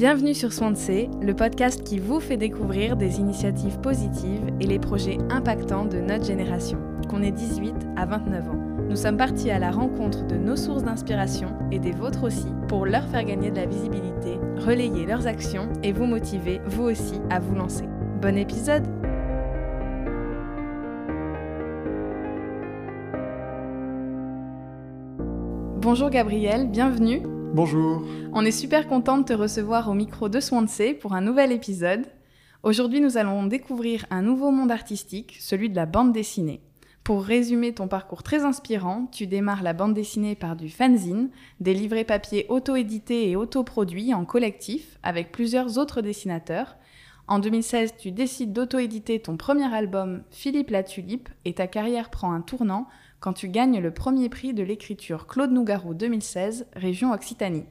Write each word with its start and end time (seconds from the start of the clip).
Bienvenue 0.00 0.32
sur 0.32 0.50
Swansea, 0.50 1.10
le 1.20 1.34
podcast 1.34 1.84
qui 1.84 1.98
vous 1.98 2.20
fait 2.20 2.38
découvrir 2.38 2.96
des 2.96 3.20
initiatives 3.20 3.78
positives 3.80 4.46
et 4.58 4.66
les 4.66 4.78
projets 4.78 5.18
impactants 5.28 5.84
de 5.84 5.98
notre 5.98 6.24
génération, 6.24 6.78
qu'on 7.10 7.22
ait 7.22 7.30
18 7.30 7.74
à 7.98 8.06
29 8.06 8.48
ans. 8.48 8.58
Nous 8.88 8.96
sommes 8.96 9.18
partis 9.18 9.50
à 9.50 9.58
la 9.58 9.70
rencontre 9.70 10.26
de 10.26 10.36
nos 10.36 10.56
sources 10.56 10.84
d'inspiration 10.84 11.50
et 11.70 11.78
des 11.78 11.92
vôtres 11.92 12.24
aussi 12.24 12.46
pour 12.66 12.86
leur 12.86 13.06
faire 13.08 13.24
gagner 13.24 13.50
de 13.50 13.56
la 13.56 13.66
visibilité, 13.66 14.38
relayer 14.56 15.04
leurs 15.04 15.26
actions 15.26 15.68
et 15.82 15.92
vous 15.92 16.06
motiver, 16.06 16.62
vous 16.64 16.84
aussi, 16.84 17.20
à 17.28 17.38
vous 17.38 17.54
lancer. 17.54 17.84
Bon 18.22 18.38
épisode 18.38 18.86
Bonjour 25.76 26.08
Gabriel, 26.08 26.70
bienvenue. 26.70 27.20
Bonjour. 27.52 28.04
On 28.32 28.44
est 28.44 28.52
super 28.52 28.86
content 28.86 29.18
de 29.18 29.24
te 29.24 29.32
recevoir 29.32 29.90
au 29.90 29.94
micro 29.94 30.28
de 30.28 30.38
Swansea 30.38 30.94
pour 31.00 31.14
un 31.14 31.20
nouvel 31.20 31.50
épisode. 31.50 32.06
Aujourd'hui, 32.62 33.00
nous 33.00 33.16
allons 33.16 33.44
découvrir 33.44 34.06
un 34.10 34.22
nouveau 34.22 34.52
monde 34.52 34.70
artistique, 34.70 35.36
celui 35.40 35.68
de 35.68 35.74
la 35.74 35.84
bande 35.84 36.12
dessinée. 36.12 36.60
Pour 37.02 37.24
résumer 37.24 37.74
ton 37.74 37.88
parcours 37.88 38.22
très 38.22 38.44
inspirant, 38.44 39.08
tu 39.10 39.26
démarres 39.26 39.64
la 39.64 39.72
bande 39.72 39.94
dessinée 39.94 40.36
par 40.36 40.54
du 40.54 40.68
fanzine, 40.68 41.30
des 41.58 41.74
livrets 41.74 42.04
papier 42.04 42.46
auto-édités 42.48 43.28
et 43.28 43.34
auto-produits 43.34 44.14
en 44.14 44.24
collectif 44.24 44.98
avec 45.02 45.32
plusieurs 45.32 45.76
autres 45.76 46.02
dessinateurs. 46.02 46.76
En 47.30 47.38
2016, 47.38 47.94
tu 47.96 48.10
décides 48.10 48.52
d'auto-éditer 48.52 49.20
ton 49.20 49.36
premier 49.36 49.72
album 49.72 50.24
Philippe 50.32 50.70
la 50.70 50.82
Tulipe 50.82 51.28
et 51.44 51.54
ta 51.54 51.68
carrière 51.68 52.10
prend 52.10 52.32
un 52.32 52.40
tournant 52.40 52.88
quand 53.20 53.32
tu 53.34 53.48
gagnes 53.48 53.78
le 53.78 53.94
premier 53.94 54.28
prix 54.28 54.52
de 54.52 54.64
l'écriture 54.64 55.28
Claude 55.28 55.52
Nougaro 55.52 55.94
2016, 55.94 56.66
région 56.74 57.12
Occitanie. 57.12 57.66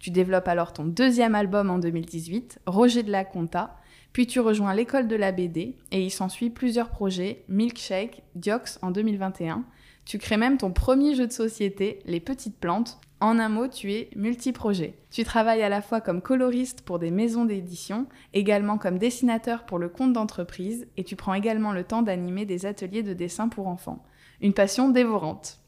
Tu 0.00 0.10
développes 0.10 0.48
alors 0.48 0.72
ton 0.72 0.84
deuxième 0.84 1.36
album 1.36 1.70
en 1.70 1.78
2018, 1.78 2.58
Roger 2.66 3.04
de 3.04 3.12
la 3.12 3.24
Conta, 3.24 3.76
puis 4.12 4.26
tu 4.26 4.40
rejoins 4.40 4.74
l'école 4.74 5.06
de 5.06 5.14
la 5.14 5.30
BD 5.30 5.76
et 5.92 6.02
il 6.02 6.10
s'ensuit 6.10 6.50
plusieurs 6.50 6.90
projets, 6.90 7.44
Milkshake, 7.48 8.24
Diox 8.34 8.80
en 8.82 8.90
2021. 8.90 9.64
Tu 10.04 10.18
crées 10.18 10.36
même 10.36 10.58
ton 10.58 10.72
premier 10.72 11.14
jeu 11.14 11.28
de 11.28 11.32
société, 11.32 12.00
Les 12.06 12.18
Petites 12.18 12.58
Plantes. 12.58 12.98
En 13.20 13.38
un 13.38 13.48
mot, 13.48 13.66
tu 13.66 13.92
es 13.92 14.10
multi-projet. 14.14 14.98
Tu 15.10 15.24
travailles 15.24 15.62
à 15.62 15.70
la 15.70 15.80
fois 15.80 16.00
comme 16.02 16.20
coloriste 16.20 16.82
pour 16.82 16.98
des 16.98 17.10
maisons 17.10 17.46
d'édition, 17.46 18.06
également 18.34 18.76
comme 18.76 18.98
dessinateur 18.98 19.64
pour 19.64 19.78
le 19.78 19.88
compte 19.88 20.12
d'entreprise 20.12 20.86
et 20.96 21.04
tu 21.04 21.16
prends 21.16 21.34
également 21.34 21.72
le 21.72 21.84
temps 21.84 22.02
d'animer 22.02 22.44
des 22.44 22.66
ateliers 22.66 23.02
de 23.02 23.14
dessin 23.14 23.48
pour 23.48 23.68
enfants 23.68 24.04
une 24.40 24.52
passion 24.52 24.90
dévorante. 24.90 25.60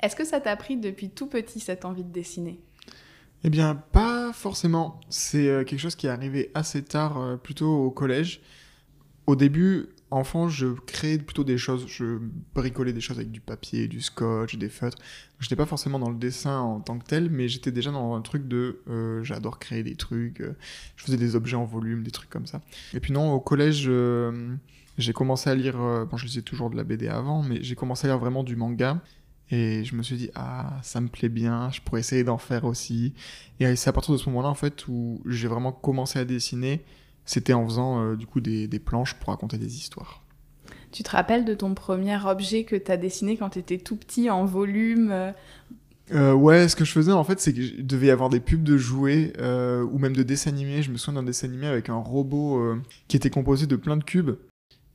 Est-ce 0.00 0.16
que 0.16 0.24
ça 0.24 0.40
t'a 0.40 0.56
pris 0.56 0.76
depuis 0.76 1.10
tout 1.10 1.26
petit 1.26 1.60
cette 1.60 1.84
envie 1.84 2.04
de 2.04 2.12
dessiner? 2.12 2.60
Eh 3.44 3.50
bien, 3.50 3.74
pas 3.74 4.32
forcément. 4.32 5.00
C'est 5.08 5.48
euh, 5.48 5.64
quelque 5.64 5.80
chose 5.80 5.96
qui 5.96 6.06
est 6.06 6.10
arrivé 6.10 6.50
assez 6.54 6.84
tard, 6.84 7.20
euh, 7.20 7.36
plutôt 7.36 7.84
au 7.84 7.90
collège. 7.90 8.40
Au 9.26 9.36
début, 9.36 9.88
enfant, 10.10 10.48
je 10.48 10.66
créais 10.86 11.18
plutôt 11.18 11.44
des 11.44 11.58
choses. 11.58 11.86
Je 11.88 12.18
bricolais 12.54 12.92
des 12.92 13.00
choses 13.00 13.18
avec 13.18 13.30
du 13.30 13.40
papier, 13.40 13.88
du 13.88 14.00
scotch, 14.00 14.56
des 14.56 14.68
feutres. 14.68 14.98
Je 15.38 15.46
n'étais 15.46 15.56
pas 15.56 15.66
forcément 15.66 15.98
dans 15.98 16.10
le 16.10 16.16
dessin 16.16 16.58
en 16.58 16.80
tant 16.80 16.98
que 16.98 17.04
tel, 17.04 17.30
mais 17.30 17.48
j'étais 17.48 17.72
déjà 17.72 17.90
dans 17.90 18.14
un 18.14 18.22
truc 18.22 18.48
de 18.48 18.80
euh, 18.88 19.22
j'adore 19.24 19.58
créer 19.58 19.82
des 19.82 19.94
trucs. 19.94 20.42
je 20.96 21.04
faisais 21.04 21.16
des 21.16 21.36
objets 21.36 21.56
en 21.56 21.64
volume, 21.64 22.02
des 22.02 22.10
trucs 22.10 22.30
comme 22.30 22.46
ça. 22.46 22.60
Et 22.94 23.00
puis 23.00 23.12
non, 23.12 23.32
au 23.32 23.40
collège 23.40 23.88
j'ai 24.98 25.12
commencé 25.12 25.48
à 25.48 25.54
lire, 25.54 25.80
euh, 25.80 26.04
bon 26.04 26.16
je 26.16 26.26
lisais 26.26 26.42
toujours 26.42 26.70
de 26.70 26.76
la 26.76 26.84
BD 26.84 27.08
avant, 27.08 27.42
mais 27.42 27.62
j'ai 27.62 27.76
commencé 27.76 28.06
à 28.06 28.10
lire 28.10 28.18
vraiment 28.18 28.42
du 28.42 28.56
manga. 28.56 29.00
Et 29.50 29.84
je 29.84 29.94
me 29.94 30.02
suis 30.02 30.16
dit, 30.16 30.30
ah, 30.34 30.78
ça 30.82 31.00
me 31.00 31.08
plaît 31.08 31.30
bien, 31.30 31.70
je 31.70 31.80
pourrais 31.80 32.00
essayer 32.00 32.22
d'en 32.22 32.36
faire 32.36 32.64
aussi. 32.64 33.14
Et 33.60 33.76
c'est 33.76 33.88
à 33.88 33.92
partir 33.94 34.12
de 34.12 34.18
ce 34.18 34.28
moment-là, 34.28 34.48
en 34.48 34.54
fait, 34.54 34.86
où 34.88 35.22
j'ai 35.24 35.48
vraiment 35.48 35.72
commencé 35.72 36.18
à 36.18 36.26
dessiner. 36.26 36.84
C'était 37.28 37.52
en 37.52 37.64
faisant, 37.66 38.02
euh, 38.02 38.16
du 38.16 38.26
coup, 38.26 38.40
des, 38.40 38.66
des, 38.66 38.78
planches 38.78 39.14
pour 39.14 39.28
raconter 39.28 39.58
des 39.58 39.76
histoires. 39.76 40.24
Tu 40.92 41.02
te 41.02 41.10
rappelles 41.10 41.44
de 41.44 41.54
ton 41.54 41.74
premier 41.74 42.18
objet 42.24 42.64
que 42.64 42.74
tu 42.74 42.90
as 42.90 42.96
dessiné 42.96 43.36
quand 43.36 43.50
tu 43.50 43.58
étais 43.58 43.78
tout 43.78 43.96
petit, 43.96 44.30
en 44.30 44.44
volume 44.44 45.34
euh, 46.10 46.32
ouais, 46.32 46.68
ce 46.68 46.74
que 46.74 46.86
je 46.86 46.92
faisais 46.92 47.12
en 47.12 47.22
fait, 47.22 47.38
c'est 47.38 47.52
qu'il 47.52 47.86
devait 47.86 48.06
y 48.06 48.10
avoir 48.10 48.30
des 48.30 48.40
pubs 48.40 48.62
de 48.62 48.78
jouets 48.78 49.34
ou 49.42 49.98
même 49.98 50.16
de 50.16 50.22
dessins 50.22 50.48
animés. 50.48 50.80
Je 50.80 50.90
me 50.90 50.96
souviens 50.96 51.20
d'un 51.20 51.26
dessin 51.26 51.48
animé 51.48 51.66
avec 51.66 51.90
un 51.90 51.96
robot 51.96 52.76
qui 53.08 53.18
était 53.18 53.28
composé 53.28 53.66
de 53.66 53.76
plein 53.76 53.98
de 53.98 54.04
cubes 54.04 54.34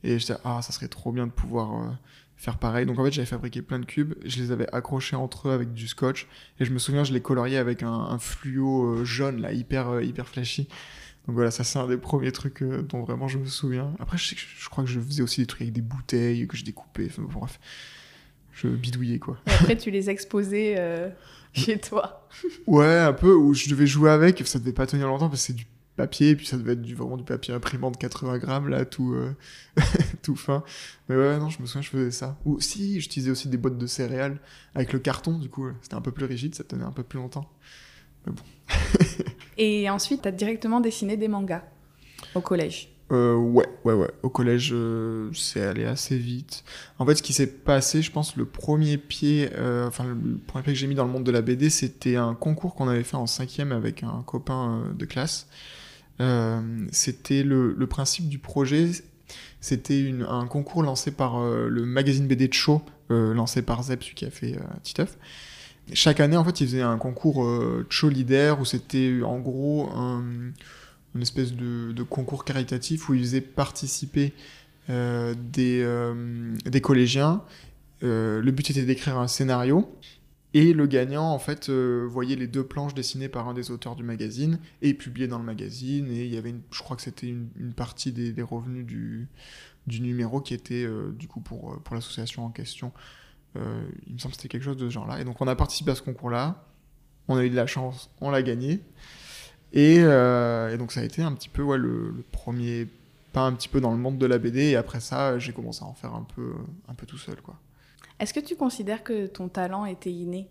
et 0.04 0.18
je 0.18 0.26
disais, 0.26 0.38
ah, 0.44 0.60
ça 0.62 0.72
serait 0.72 0.88
trop 0.88 1.10
bien 1.10 1.26
de 1.26 1.32
pouvoir 1.32 1.74
euh, 1.74 1.88
faire 2.36 2.58
pareil. 2.58 2.86
Donc 2.86 2.98
en 2.98 3.04
fait, 3.04 3.10
j'avais 3.10 3.26
fabriqué 3.26 3.62
plein 3.62 3.78
de 3.78 3.86
cubes, 3.86 4.14
je 4.24 4.40
les 4.40 4.52
avais 4.52 4.72
accrochés 4.72 5.16
entre 5.16 5.48
eux 5.48 5.52
avec 5.52 5.72
du 5.72 5.88
scotch, 5.88 6.28
et 6.60 6.64
je 6.64 6.72
me 6.72 6.78
souviens, 6.78 7.04
je 7.04 7.12
les 7.12 7.22
coloriais 7.22 7.56
avec 7.56 7.82
un, 7.82 8.18
fluo 8.18 8.84
euh, 8.84 9.04
jaune, 9.04 9.40
là, 9.40 9.52
hyper, 9.52 9.88
euh, 9.88 10.02
hyper 10.02 10.28
flashy. 10.28 10.68
Donc 11.26 11.36
voilà, 11.36 11.50
ça 11.50 11.64
c'est 11.64 11.78
un 11.78 11.86
des 11.86 11.96
premiers 11.96 12.32
trucs 12.32 12.62
dont 12.62 13.02
vraiment 13.02 13.28
je 13.28 13.38
me 13.38 13.46
souviens. 13.46 13.94
Après, 13.98 14.18
je, 14.18 14.34
je, 14.36 14.68
crois 14.68 14.84
que 14.84 14.90
je 14.90 15.00
faisais 15.00 15.22
aussi 15.22 15.40
des 15.40 15.46
trucs 15.46 15.62
avec 15.62 15.72
des 15.72 15.80
bouteilles 15.80 16.46
que 16.46 16.56
je 16.56 16.64
découpais. 16.64 17.06
Enfin, 17.06 17.22
bref, 17.22 17.58
je 18.52 18.68
bidouillais 18.68 19.18
quoi. 19.18 19.38
Et 19.46 19.52
après, 19.52 19.76
tu 19.76 19.90
les 19.90 20.10
exposais 20.10 20.76
chez 21.54 21.78
toi. 21.78 22.28
ouais, 22.66 22.98
un 22.98 23.14
peu, 23.14 23.34
où 23.34 23.54
je 23.54 23.70
devais 23.70 23.86
jouer 23.86 24.10
avec. 24.10 24.46
Ça 24.46 24.58
devait 24.58 24.72
pas 24.72 24.86
tenir 24.86 25.06
longtemps 25.06 25.28
parce 25.28 25.40
que 25.40 25.46
c'est 25.46 25.56
du 25.56 25.66
papier, 25.96 26.30
et 26.30 26.36
puis 26.36 26.46
ça 26.46 26.56
devait 26.56 26.72
être 26.72 26.82
du, 26.82 26.94
vraiment 26.94 27.16
du 27.16 27.24
papier 27.24 27.54
imprimant 27.54 27.90
de 27.90 27.96
80 27.96 28.38
grammes, 28.38 28.68
là, 28.68 28.84
tout, 28.84 29.14
euh, 29.14 29.34
tout 30.22 30.36
fin. 30.36 30.64
Mais 31.08 31.16
ouais, 31.16 31.38
non, 31.38 31.48
je 31.48 31.60
me 31.60 31.66
souviens, 31.66 31.82
je 31.82 31.90
faisais 31.90 32.10
ça. 32.10 32.36
Ou 32.44 32.60
si, 32.60 33.00
j'utilisais 33.00 33.30
aussi 33.30 33.48
des 33.48 33.56
boîtes 33.56 33.78
de 33.78 33.86
céréales 33.86 34.40
avec 34.74 34.92
le 34.92 34.98
carton, 34.98 35.38
du 35.38 35.48
coup, 35.48 35.68
c'était 35.82 35.94
un 35.94 36.00
peu 36.00 36.12
plus 36.12 36.26
rigide, 36.26 36.54
ça 36.54 36.64
tenait 36.64 36.84
un 36.84 36.92
peu 36.92 37.02
plus 37.02 37.18
longtemps. 37.18 37.50
Mais 38.26 38.32
bon. 38.32 38.42
et 39.58 39.88
ensuite, 39.90 40.22
tu 40.22 40.28
as 40.28 40.32
directement 40.32 40.80
dessiné 40.80 41.16
des 41.16 41.28
mangas 41.28 41.62
au 42.34 42.40
collège 42.40 42.94
euh, 43.12 43.36
ouais, 43.36 43.68
ouais, 43.84 43.92
ouais. 43.92 44.10
Au 44.22 44.30
collège, 44.30 44.70
euh, 44.72 45.30
c'est 45.34 45.60
allé 45.60 45.84
assez 45.84 46.16
vite. 46.16 46.64
En 46.98 47.06
fait, 47.06 47.14
ce 47.16 47.22
qui 47.22 47.32
s'est 47.32 47.46
passé, 47.46 48.02
je 48.02 48.10
pense, 48.10 48.36
le 48.36 48.46
premier 48.46 48.96
pied, 48.96 49.50
euh, 49.54 49.86
enfin, 49.86 50.04
le 50.04 50.38
premier 50.46 50.62
pied 50.64 50.72
que 50.72 50.78
j'ai 50.78 50.86
mis 50.86 50.94
dans 50.94 51.04
le 51.04 51.10
monde 51.10 51.24
de 51.24 51.30
la 51.30 51.42
BD, 51.42 51.68
c'était 51.70 52.16
un 52.16 52.34
concours 52.34 52.74
qu'on 52.74 52.88
avait 52.88 53.04
fait 53.04 53.16
en 53.16 53.26
cinquième 53.26 53.72
avec 53.72 54.02
un 54.02 54.22
copain 54.26 54.84
de 54.96 55.04
classe. 55.04 55.48
C'était 56.92 57.42
le, 57.42 57.86
principe 57.86 58.28
du 58.28 58.38
projet, 58.38 58.90
c'était 59.60 60.14
un 60.28 60.46
concours 60.46 60.82
lancé 60.82 61.10
par 61.10 61.40
le 61.40 61.84
magazine 61.84 62.26
BD 62.26 62.48
de 62.48 62.54
Show, 62.54 62.82
lancé 63.10 63.62
par 63.62 63.84
celui 63.84 64.14
qui 64.14 64.24
a 64.24 64.30
fait 64.30 64.56
Titeuf. 64.82 65.18
Chaque 65.92 66.20
année, 66.20 66.36
en 66.36 66.44
fait, 66.44 66.60
il 66.60 66.66
faisait 66.66 66.82
un 66.82 66.96
concours 66.96 67.46
Cho 67.90 68.08
Leader 68.08 68.60
où 68.60 68.64
c'était 68.64 69.20
en 69.22 69.38
gros 69.38 69.90
un, 69.94 70.24
une 71.14 71.22
espèce 71.22 71.52
de, 71.52 72.02
concours 72.02 72.44
caritatif 72.44 73.08
où 73.08 73.14
il 73.14 73.20
faisait 73.20 73.42
participer 73.42 74.32
des, 74.88 76.14
des 76.64 76.80
collégiens. 76.80 77.42
le 78.00 78.50
but 78.50 78.70
était 78.70 78.84
d'écrire 78.84 79.18
un 79.18 79.28
scénario 79.28 79.94
et 80.54 80.72
le 80.72 80.86
gagnant, 80.86 81.32
en 81.32 81.38
fait, 81.40 81.68
euh, 81.68 82.06
voyait 82.08 82.36
les 82.36 82.46
deux 82.46 82.62
planches 82.62 82.94
dessinées 82.94 83.28
par 83.28 83.48
un 83.48 83.54
des 83.54 83.72
auteurs 83.72 83.96
du 83.96 84.04
magazine 84.04 84.60
et 84.82 84.94
publiées 84.94 85.26
dans 85.26 85.38
le 85.38 85.44
magazine. 85.44 86.06
Et 86.12 86.26
il 86.26 86.32
y 86.32 86.38
avait, 86.38 86.54
je 86.70 86.78
crois 86.80 86.96
que 86.96 87.02
c'était 87.02 87.26
une, 87.26 87.72
partie 87.74 88.12
des, 88.12 88.40
revenus 88.40 88.86
du, 88.86 89.26
du, 89.88 90.00
numéro 90.00 90.40
qui 90.40 90.54
était, 90.54 90.84
euh, 90.84 91.10
du 91.10 91.26
coup, 91.26 91.40
pour, 91.40 91.72
euh, 91.72 91.76
pour 91.82 91.96
l'association 91.96 92.44
en 92.44 92.50
question. 92.50 92.92
Il 93.54 94.14
me 94.14 94.18
semble 94.18 94.34
que 94.34 94.40
c'était 94.40 94.48
quelque 94.48 94.64
chose 94.64 94.76
de 94.76 94.88
ce 94.88 94.94
genre-là. 94.94 95.20
Et 95.20 95.24
donc, 95.24 95.40
on 95.40 95.48
a 95.48 95.56
participé 95.56 95.92
à 95.92 95.94
ce 95.94 96.02
concours-là. 96.02 96.64
On 97.28 97.36
a 97.36 97.44
eu 97.44 97.50
de 97.50 97.56
la 97.56 97.66
chance, 97.66 98.10
on 98.20 98.30
l'a 98.30 98.42
gagné. 98.42 98.80
Et, 99.72 99.96
et, 99.96 100.76
donc, 100.78 100.92
ça 100.92 101.00
a 101.00 101.04
été 101.04 101.22
un 101.22 101.32
petit 101.32 101.48
peu 101.48 101.62
le, 101.76 102.10
le, 102.10 102.24
premier 102.32 102.86
pas 103.32 103.42
un 103.42 103.52
petit 103.52 103.68
peu 103.68 103.80
dans 103.80 103.90
le 103.90 103.96
monde 103.96 104.18
de 104.18 104.26
la 104.26 104.38
BD. 104.38 104.70
Et 104.70 104.76
après 104.76 105.00
ça, 105.00 105.38
j'ai 105.38 105.52
commencé 105.52 105.82
à 105.82 105.86
en 105.86 105.94
faire 105.94 106.14
un 106.14 106.26
peu, 106.34 106.54
un 106.88 106.94
peu 106.94 107.06
tout 107.06 107.18
seul, 107.18 107.40
quoi. 107.40 107.56
Est-ce 108.20 108.32
que 108.32 108.40
tu 108.40 108.56
considères 108.56 109.02
que 109.02 109.26
ton 109.26 109.48
talent 109.48 109.86
était 109.86 110.12
inné? 110.12 110.48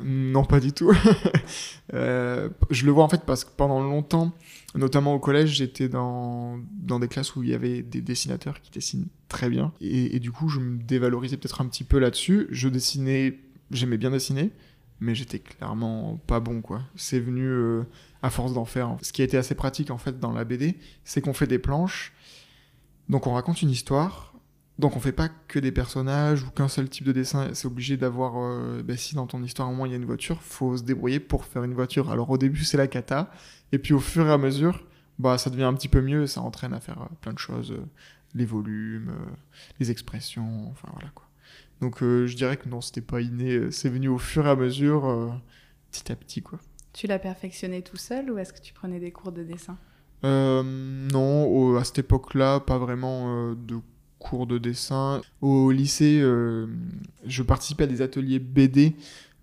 Non, 0.00 0.44
pas 0.44 0.60
du 0.60 0.72
tout. 0.72 0.92
Euh, 1.94 2.48
je 2.70 2.86
le 2.86 2.92
vois 2.92 3.04
en 3.04 3.08
fait 3.10 3.22
parce 3.26 3.44
que 3.44 3.50
pendant 3.54 3.82
longtemps, 3.82 4.32
notamment 4.74 5.12
au 5.12 5.18
collège, 5.18 5.50
j'étais 5.50 5.90
dans, 5.90 6.58
dans 6.72 6.98
des 6.98 7.06
classes 7.06 7.36
où 7.36 7.42
il 7.42 7.50
y 7.50 7.54
avait 7.54 7.82
des 7.82 8.00
dessinateurs 8.00 8.62
qui 8.62 8.70
dessinent 8.70 9.08
très 9.28 9.50
bien. 9.50 9.74
Et, 9.82 10.18
du 10.18 10.32
coup, 10.32 10.48
je 10.48 10.58
me 10.58 10.82
dévalorisais 10.82 11.36
peut-être 11.36 11.60
un 11.60 11.66
petit 11.66 11.84
peu 11.84 11.98
là-dessus. 11.98 12.46
Je 12.50 12.70
dessinais, 12.70 13.40
j'aimais 13.70 13.98
bien 13.98 14.10
dessiner, 14.10 14.52
mais 15.00 15.14
j'étais 15.14 15.38
clairement 15.40 16.18
pas 16.26 16.40
bon, 16.40 16.62
quoi. 16.62 16.80
C'est 16.96 17.20
venu 17.20 17.44
euh, 17.44 17.82
à 18.22 18.30
force 18.30 18.54
d'en 18.54 18.64
faire. 18.64 18.96
Ce 19.02 19.12
qui 19.12 19.20
a 19.20 19.26
été 19.26 19.36
assez 19.36 19.54
pratique 19.54 19.90
en 19.90 19.98
fait 19.98 20.18
dans 20.18 20.32
la 20.32 20.44
BD, 20.44 20.78
c'est 21.04 21.20
qu'on 21.20 21.34
fait 21.34 21.46
des 21.46 21.58
planches. 21.58 22.14
Donc 23.10 23.26
on 23.26 23.34
raconte 23.34 23.60
une 23.60 23.70
histoire, 23.70 24.31
donc 24.78 24.96
on 24.96 25.00
fait 25.00 25.12
pas 25.12 25.28
que 25.48 25.58
des 25.58 25.70
personnages 25.70 26.42
ou 26.44 26.50
qu'un 26.50 26.68
seul 26.68 26.88
type 26.88 27.04
de 27.04 27.12
dessin, 27.12 27.50
c'est 27.52 27.66
obligé 27.66 27.96
d'avoir, 27.96 28.34
euh, 28.38 28.82
bah, 28.82 28.96
si 28.96 29.14
dans 29.14 29.26
ton 29.26 29.42
histoire 29.42 29.70
au 29.70 29.74
moins 29.74 29.86
il 29.86 29.90
y 29.90 29.94
a 29.94 29.98
une 29.98 30.06
voiture, 30.06 30.42
faut 30.42 30.76
se 30.76 30.82
débrouiller 30.82 31.20
pour 31.20 31.44
faire 31.44 31.62
une 31.64 31.74
voiture. 31.74 32.10
Alors 32.10 32.30
au 32.30 32.38
début 32.38 32.64
c'est 32.64 32.78
la 32.78 32.86
cata, 32.86 33.30
et 33.72 33.78
puis 33.78 33.92
au 33.92 34.00
fur 34.00 34.26
et 34.26 34.32
à 34.32 34.38
mesure, 34.38 34.84
bah 35.18 35.36
ça 35.36 35.50
devient 35.50 35.64
un 35.64 35.74
petit 35.74 35.88
peu 35.88 36.00
mieux, 36.00 36.26
ça 36.26 36.40
entraîne 36.40 36.72
à 36.72 36.80
faire 36.80 37.02
euh, 37.02 37.14
plein 37.20 37.34
de 37.34 37.38
choses, 37.38 37.72
euh, 37.72 37.84
les 38.34 38.46
volumes, 38.46 39.12
les 39.78 39.90
expressions, 39.90 40.68
enfin 40.70 40.88
voilà 40.94 41.10
quoi. 41.14 41.28
Donc 41.82 41.98
je 42.00 42.34
dirais 42.34 42.56
que 42.56 42.68
non, 42.68 42.80
c'était 42.80 43.02
pas 43.02 43.20
inné, 43.20 43.70
c'est 43.70 43.90
venu 43.90 44.08
au 44.08 44.16
fur 44.16 44.46
et 44.46 44.50
à 44.50 44.56
mesure, 44.56 45.38
petit 45.90 46.10
à 46.10 46.16
petit 46.16 46.40
quoi. 46.40 46.58
Tu 46.94 47.06
l'as 47.06 47.18
perfectionné 47.18 47.82
tout 47.82 47.98
seul 47.98 48.30
ou 48.30 48.38
est-ce 48.38 48.54
que 48.54 48.60
tu 48.60 48.72
prenais 48.72 49.00
des 49.00 49.12
cours 49.12 49.32
de 49.32 49.42
dessin? 49.42 49.76
Non, 50.22 51.76
à 51.76 51.84
cette 51.84 51.98
époque-là, 51.98 52.60
pas 52.60 52.78
vraiment 52.78 53.52
de 53.52 53.76
cours 54.22 54.46
de 54.46 54.58
dessin. 54.58 55.20
Au 55.40 55.70
lycée, 55.72 56.20
euh, 56.22 56.66
je 57.26 57.42
participais 57.42 57.84
à 57.84 57.86
des 57.86 58.02
ateliers 58.02 58.38
BD 58.38 58.94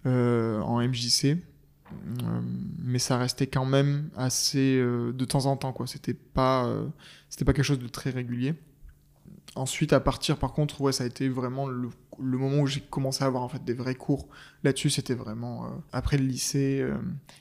euh, 0.06 0.62
en 0.62 0.82
MJC, 0.82 1.26
euh, 1.26 2.42
mais 2.82 3.00
ça 3.00 3.18
restait 3.18 3.48
quand 3.48 3.66
même 3.66 4.10
assez 4.16 4.80
de 4.80 5.26
temps 5.26 5.46
en 5.46 5.58
temps, 5.58 5.74
quoi. 5.74 5.86
C'était 5.86 6.14
pas, 6.14 6.74
c'était 7.30 7.46
pas 7.46 7.54
quelque 7.54 7.66
chose 7.66 7.80
de 7.80 7.88
très 7.88 8.10
régulier. 8.10 8.56
Ensuite, 9.56 9.94
à 9.94 10.00
partir, 10.00 10.38
par 10.38 10.54
contre, 10.54 10.80
ouais, 10.82 10.92
ça 10.92 11.04
a 11.04 11.08
été 11.08 11.28
vraiment 11.28 11.68
le, 11.68 11.90
moment 12.18 12.62
où 12.62 12.68
j'ai 12.68 12.82
commencé 12.82 13.24
à 13.24 13.28
avoir 13.28 13.44
en 13.44 13.50
fait 13.50 13.64
des 13.64 13.74
vrais 13.74 13.96
cours 13.96 14.30
là-dessus. 14.64 14.90
C'était 14.90 15.16
vraiment 15.16 15.84
après 15.92 16.18
le 16.18 16.26
lycée, 16.26 16.88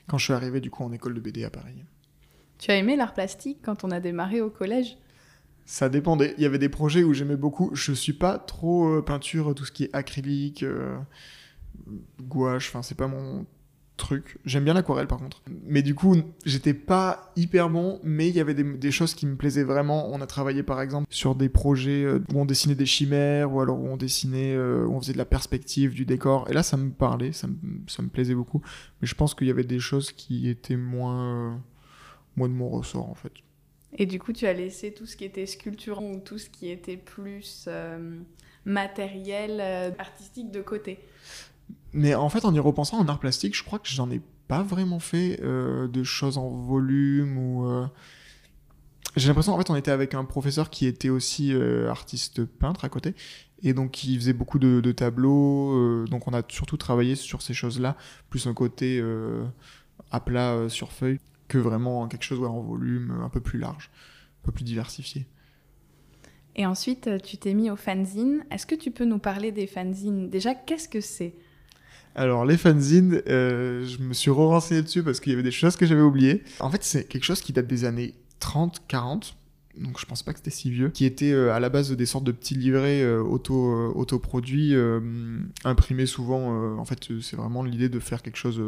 quand 0.07 0.17
je 0.17 0.25
suis 0.25 0.33
arrivé 0.33 0.59
du 0.59 0.69
coup 0.69 0.83
en 0.83 0.91
école 0.91 1.13
de 1.13 1.21
BD 1.21 1.43
à 1.45 1.49
Paris. 1.49 1.83
Tu 2.57 2.71
as 2.71 2.75
aimé 2.75 2.97
l'art 2.97 3.13
plastique 3.13 3.59
quand 3.63 3.85
on 3.85 3.91
a 3.91 4.01
démarré 4.01 4.41
au 4.41 4.49
collège? 4.49 4.97
Ça 5.69 5.87
dépendait. 5.87 6.33
Il 6.39 6.41
y 6.41 6.47
avait 6.47 6.57
des 6.57 6.67
projets 6.67 7.03
où 7.03 7.13
j'aimais 7.13 7.35
beaucoup. 7.35 7.69
Je 7.75 7.93
suis 7.93 8.13
pas 8.13 8.39
trop 8.39 8.87
euh, 8.87 9.01
peinture, 9.03 9.53
tout 9.53 9.65
ce 9.65 9.71
qui 9.71 9.83
est 9.83 9.95
acrylique, 9.95 10.63
euh, 10.63 10.97
gouache. 12.23 12.69
Enfin, 12.69 12.81
c'est 12.81 12.97
pas 12.97 13.05
mon 13.05 13.45
truc. 13.97 14.39
J'aime 14.45 14.63
bien 14.63 14.73
l'aquarelle 14.73 15.05
par 15.05 15.19
contre. 15.19 15.43
Mais 15.67 15.83
du 15.83 15.93
coup, 15.93 16.17
j'étais 16.43 16.73
pas 16.73 17.31
hyper 17.35 17.69
bon. 17.69 17.99
Mais 18.03 18.29
il 18.29 18.35
y 18.35 18.39
avait 18.39 18.55
des, 18.55 18.63
des 18.63 18.89
choses 18.89 19.13
qui 19.13 19.27
me 19.27 19.35
plaisaient 19.35 19.63
vraiment. 19.63 20.11
On 20.11 20.19
a 20.21 20.25
travaillé 20.25 20.63
par 20.63 20.81
exemple 20.81 21.05
sur 21.11 21.35
des 21.35 21.49
projets 21.49 22.03
euh, 22.03 22.17
où 22.33 22.41
on 22.41 22.45
dessinait 22.45 22.73
des 22.73 22.87
chimères 22.87 23.53
ou 23.53 23.61
alors 23.61 23.79
où 23.79 23.85
on 23.89 23.95
dessinait, 23.95 24.57
où 24.57 24.95
on 24.95 24.99
faisait 24.99 25.13
de 25.13 25.19
la 25.19 25.25
perspective, 25.25 25.93
du 25.93 26.03
décor. 26.03 26.49
Et 26.49 26.53
là, 26.53 26.63
ça 26.63 26.77
me 26.77 26.89
parlait, 26.89 27.31
ça 27.31 27.45
me, 27.45 27.53
ça 27.85 28.01
me 28.01 28.09
plaisait 28.09 28.33
beaucoup. 28.33 28.63
Mais 29.03 29.07
je 29.07 29.13
pense 29.13 29.35
qu'il 29.35 29.45
y 29.45 29.51
avait 29.51 29.63
des 29.63 29.79
choses 29.79 30.13
qui 30.13 30.49
étaient 30.49 30.77
moins, 30.77 31.61
moins 32.35 32.49
de 32.49 32.55
mon 32.55 32.69
ressort 32.69 33.07
en 33.07 33.13
fait. 33.15 33.33
Et 33.97 34.05
du 34.05 34.19
coup, 34.19 34.33
tu 34.33 34.45
as 34.45 34.53
laissé 34.53 34.93
tout 34.93 35.05
ce 35.05 35.15
qui 35.15 35.25
était 35.25 35.45
sculpture 35.45 36.01
ou 36.01 36.19
tout 36.19 36.37
ce 36.37 36.49
qui 36.49 36.69
était 36.69 36.97
plus 36.97 37.65
euh, 37.67 38.19
matériel, 38.65 39.59
euh, 39.59 39.91
artistique 39.97 40.51
de 40.51 40.61
côté. 40.61 40.99
Mais 41.93 42.13
en 42.13 42.29
fait, 42.29 42.45
en 42.45 42.53
y 42.53 42.59
repensant 42.59 42.99
en 42.99 43.07
art 43.07 43.19
plastique, 43.19 43.55
je 43.55 43.63
crois 43.63 43.79
que 43.79 43.87
j'en 43.87 44.11
ai 44.11 44.21
pas 44.47 44.61
vraiment 44.61 44.99
fait 44.99 45.39
euh, 45.41 45.87
de 45.87 46.03
choses 46.03 46.37
en 46.37 46.49
volume 46.49 47.89
J'ai 49.15 49.27
l'impression, 49.27 49.53
en 49.53 49.57
fait, 49.57 49.71
on 49.71 49.75
était 49.75 49.91
avec 49.91 50.13
un 50.13 50.23
professeur 50.23 50.69
qui 50.69 50.85
était 50.85 51.09
aussi 51.09 51.51
artiste 51.87 52.45
peintre 52.45 52.85
à 52.85 52.89
côté, 52.89 53.15
et 53.63 53.73
donc 53.73 54.03
il 54.03 54.17
faisait 54.17 54.33
beaucoup 54.33 54.59
de, 54.59 54.91
tableaux. 54.91 56.05
donc 56.05 56.27
on 56.27 56.33
a 56.33 56.43
surtout 56.47 56.77
travaillé 56.77 57.15
sur 57.15 57.41
ces 57.41 57.55
choses-là, 57.55 57.97
plus 58.29 58.45
un 58.45 58.53
côté 58.53 59.03
à 60.11 60.19
plat 60.19 60.69
sur 60.69 60.91
feuille, 60.91 61.19
que 61.49 61.57
vraiment 61.57 62.07
quelque 62.07 62.23
chose 62.23 62.39
ouais, 62.39 62.47
en 62.47 62.61
volume, 62.61 63.19
un 63.21 63.29
peu 63.29 63.41
plus 63.41 63.59
large, 63.59 63.89
un 64.41 64.45
peu 64.45 64.51
plus 64.53 64.63
diversifié. 64.63 65.27
Et 66.55 66.65
ensuite, 66.65 67.07
euh, 67.07 67.19
tu 67.19 67.37
t'es 67.37 67.53
mis 67.53 67.69
au 67.69 67.75
fanzine. 67.75 68.45
Est-ce 68.51 68.65
que 68.65 68.75
tu 68.75 68.91
peux 68.91 69.05
nous 69.05 69.19
parler 69.19 69.51
des 69.51 69.67
fanzines? 69.67 70.29
Déjà, 70.29 70.55
qu'est-ce 70.55 70.89
que 70.89 71.01
c'est? 71.01 71.33
Alors, 72.15 72.45
les 72.45 72.57
fanzines, 72.57 73.21
euh, 73.27 73.85
je 73.85 73.99
me 73.99 74.13
suis 74.13 74.31
re-renseigné 74.31 74.81
dessus 74.81 75.03
parce 75.03 75.19
qu'il 75.19 75.31
y 75.31 75.35
avait 75.35 75.43
des 75.43 75.51
choses 75.51 75.75
que 75.75 75.85
j'avais 75.85 76.01
oubliées. 76.01 76.43
En 76.59 76.69
fait, 76.69 76.83
c'est 76.83 77.05
quelque 77.05 77.23
chose 77.23 77.41
qui 77.41 77.53
date 77.53 77.67
des 77.67 77.85
années 77.85 78.15
30, 78.39 78.83
40. 78.87 79.37
Donc, 79.77 79.99
je 79.99 80.05
pense 80.05 80.23
pas 80.23 80.33
que 80.33 80.39
c'était 80.39 80.51
si 80.51 80.71
vieux. 80.71 80.89
Qui 80.89 81.05
était 81.05 81.31
euh, 81.31 81.53
à 81.53 81.59
la 81.59 81.69
base 81.69 81.91
des 81.91 82.05
sortes 82.05 82.23
de 82.23 82.31
petits 82.31 82.55
livrets 82.55 83.01
euh, 83.01 83.21
auto, 83.21 83.71
euh, 83.71 83.91
autoproduits, 83.93 84.75
imprimés 85.63 86.05
souvent. 86.05 86.77
en 86.77 86.85
fait, 86.85 87.07
c'est 87.21 87.35
vraiment 87.35 87.63
l'idée 87.63 87.89
de 87.89 87.99
faire 87.99 88.21
quelque 88.21 88.37
chose 88.37 88.61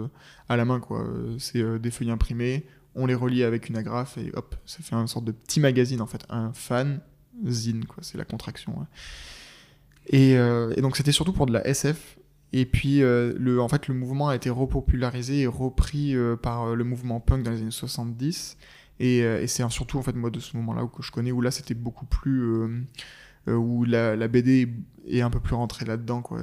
à 0.48 0.57
la 0.57 0.65
main, 0.65 0.80
quoi. 0.80 1.06
C'est 1.39 1.80
des 1.80 1.92
feuilles 1.92 2.12
imprimées, 2.12 2.65
on 2.95 3.06
les 3.06 3.15
relie 3.15 3.44
avec 3.44 3.69
une 3.69 3.77
agrafe 3.77 4.18
et 4.18 4.31
hop, 4.36 4.56
ça 4.65 4.80
fait 4.81 4.95
une 4.95 5.07
sorte 5.07 5.25
de 5.25 5.31
petit 5.31 5.59
magazine, 5.59 6.01
en 6.01 6.07
fait. 6.07 6.24
Un 6.30 6.51
fanzine, 6.53 7.86
quoi. 7.86 8.04
C'est 8.04 8.18
la 8.18 8.25
contraction. 8.25 8.86
Et, 10.07 10.31
et 10.31 10.81
donc, 10.81 10.97
c'était 10.97 11.12
surtout 11.12 11.33
pour 11.33 11.45
de 11.45 11.54
la 11.54 11.65
SF. 11.68 12.18
Et 12.54 12.65
puis, 12.65 13.00
le, 13.00 13.57
en 13.59 13.68
fait, 13.68 13.88
le 13.88 13.95
mouvement 13.95 14.30
a 14.30 14.36
été 14.36 14.50
repopularisé 14.50 15.42
et 15.42 15.47
repris 15.47 16.15
par 16.42 16.75
le 16.75 16.83
mouvement 16.83 17.19
punk 17.19 17.44
dans 17.44 17.51
les 17.51 17.62
années 17.62 17.71
70. 17.71 18.57
Et, 18.99 19.23
euh, 19.23 19.41
et 19.41 19.47
c'est 19.47 19.67
surtout, 19.69 19.97
en 19.97 20.03
fait, 20.03 20.13
moi, 20.13 20.29
de 20.29 20.39
ce 20.39 20.55
moment-là 20.57 20.88
que 20.95 21.01
je 21.01 21.11
connais, 21.11 21.31
où 21.31 21.41
là, 21.41 21.51
c'était 21.51 21.73
beaucoup 21.73 22.05
plus... 22.05 22.41
euh, 22.41 22.81
euh, 23.47 23.55
où 23.55 23.85
la, 23.85 24.15
la 24.15 24.27
BD 24.27 24.69
est 25.07 25.21
un 25.21 25.31
peu 25.31 25.39
plus 25.39 25.55
rentrée 25.55 25.85
là-dedans, 25.85 26.21
quoi. 26.21 26.39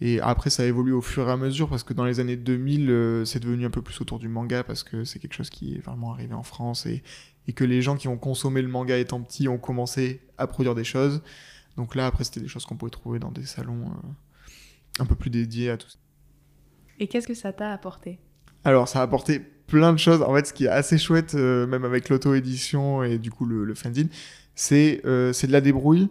Et 0.00 0.20
après, 0.20 0.50
ça 0.50 0.62
a 0.62 0.66
évolué 0.66 0.92
au 0.92 1.00
fur 1.00 1.28
et 1.28 1.32
à 1.32 1.36
mesure, 1.36 1.68
parce 1.68 1.82
que 1.82 1.94
dans 1.94 2.04
les 2.04 2.20
années 2.20 2.36
2000, 2.36 2.90
euh, 2.90 3.24
c'est 3.24 3.40
devenu 3.40 3.64
un 3.64 3.70
peu 3.70 3.82
plus 3.82 4.00
autour 4.00 4.18
du 4.18 4.28
manga, 4.28 4.62
parce 4.62 4.84
que 4.84 5.04
c'est 5.04 5.18
quelque 5.18 5.32
chose 5.34 5.50
qui 5.50 5.74
est 5.74 5.78
vraiment 5.78 6.12
arrivé 6.12 6.34
en 6.34 6.42
France, 6.42 6.86
et, 6.86 7.02
et 7.48 7.54
que 7.54 7.64
les 7.64 7.80
gens 7.82 7.96
qui 7.96 8.06
ont 8.06 8.18
consommé 8.18 8.60
le 8.62 8.68
manga 8.68 8.96
étant 8.98 9.20
petits 9.22 9.48
ont 9.48 9.58
commencé 9.58 10.20
à 10.38 10.46
produire 10.46 10.74
des 10.74 10.84
choses. 10.84 11.22
Donc 11.76 11.94
là, 11.94 12.06
après, 12.06 12.24
c'était 12.24 12.40
des 12.40 12.48
choses 12.48 12.66
qu'on 12.66 12.76
pouvait 12.76 12.90
trouver 12.90 13.18
dans 13.18 13.30
des 13.32 13.46
salons 13.46 13.86
euh, 13.86 15.02
un 15.02 15.06
peu 15.06 15.14
plus 15.14 15.30
dédiés 15.30 15.70
à 15.70 15.76
tout 15.76 15.88
ça. 15.88 15.98
Et 16.98 17.08
qu'est-ce 17.08 17.26
que 17.26 17.34
ça 17.34 17.52
t'a 17.52 17.72
apporté? 17.72 18.18
Alors, 18.64 18.88
ça 18.88 19.00
a 19.00 19.02
apporté 19.02 19.42
plein 19.66 19.92
de 19.92 19.98
choses. 19.98 20.22
En 20.22 20.34
fait, 20.34 20.46
ce 20.46 20.52
qui 20.52 20.64
est 20.66 20.68
assez 20.68 20.98
chouette, 20.98 21.34
euh, 21.34 21.66
même 21.66 21.84
avec 21.84 22.08
l'auto-édition 22.08 23.02
et 23.02 23.18
du 23.18 23.30
coup 23.30 23.46
le, 23.46 23.64
le 23.64 23.74
fanzine, 23.74 24.08
c'est 24.54 25.00
euh, 25.04 25.32
c'est 25.32 25.46
de 25.46 25.52
la 25.52 25.60
débrouille. 25.60 26.08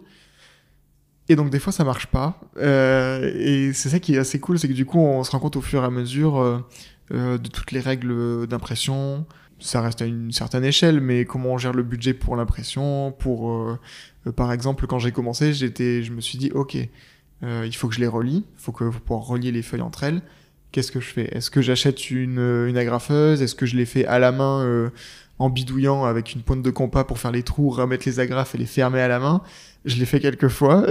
Et 1.28 1.34
donc, 1.34 1.50
des 1.50 1.58
fois, 1.58 1.72
ça 1.72 1.82
marche 1.82 2.06
pas. 2.06 2.38
Euh, 2.56 3.32
et 3.34 3.72
c'est 3.72 3.88
ça 3.88 3.98
qui 3.98 4.14
est 4.14 4.18
assez 4.18 4.38
cool, 4.38 4.60
c'est 4.60 4.68
que 4.68 4.72
du 4.72 4.84
coup, 4.84 5.00
on 5.00 5.24
se 5.24 5.32
rend 5.32 5.40
compte 5.40 5.56
au 5.56 5.60
fur 5.60 5.82
et 5.82 5.86
à 5.86 5.90
mesure 5.90 6.64
de 7.10 7.48
toutes 7.48 7.72
les 7.72 7.80
règles 7.80 8.46
d'impression. 8.46 9.26
Ça 9.58 9.80
reste 9.80 10.02
à 10.02 10.04
une 10.04 10.30
certaine 10.30 10.64
échelle, 10.64 11.00
mais 11.00 11.24
comment 11.24 11.54
on 11.54 11.58
gère 11.58 11.72
le 11.72 11.82
budget 11.82 12.14
pour 12.14 12.36
l'impression, 12.36 13.10
pour... 13.18 13.76
par 14.36 14.52
exemple, 14.52 14.86
quand 14.86 15.00
j'ai 15.00 15.10
commencé, 15.10 15.52
j'étais, 15.52 16.04
je 16.04 16.12
me 16.12 16.20
suis 16.20 16.38
dit, 16.38 16.52
ok, 16.54 16.76
il 17.42 17.72
faut 17.74 17.88
que 17.88 17.94
je 17.96 18.00
les 18.00 18.06
relie, 18.06 18.44
il 18.46 18.62
faut, 18.62 18.70
que, 18.70 18.88
faut 18.88 19.00
pouvoir 19.00 19.26
relier 19.26 19.50
les 19.50 19.62
feuilles 19.62 19.82
entre 19.82 20.04
elles. 20.04 20.22
Qu'est-ce 20.72 20.92
que 20.92 21.00
je 21.00 21.06
fais? 21.06 21.34
Est-ce 21.34 21.50
que 21.50 21.62
j'achète 21.62 22.10
une, 22.10 22.38
euh, 22.38 22.68
une 22.68 22.76
agrafeuse? 22.76 23.42
Est-ce 23.42 23.54
que 23.54 23.66
je 23.66 23.76
les 23.76 23.86
fais 23.86 24.04
à 24.04 24.18
la 24.18 24.32
main 24.32 24.62
euh, 24.62 24.90
en 25.38 25.48
bidouillant 25.48 26.04
avec 26.04 26.34
une 26.34 26.42
pointe 26.42 26.62
de 26.62 26.70
compas 26.70 27.04
pour 27.04 27.18
faire 27.18 27.32
les 27.32 27.42
trous, 27.42 27.70
remettre 27.70 28.06
les 28.06 28.20
agrafes 28.20 28.54
et 28.54 28.58
les 28.58 28.66
fermer 28.66 29.00
à 29.00 29.08
la 29.08 29.18
main? 29.18 29.42
Je 29.84 29.96
l'ai 29.96 30.06
fait 30.06 30.20
quelques 30.20 30.48
fois. 30.48 30.86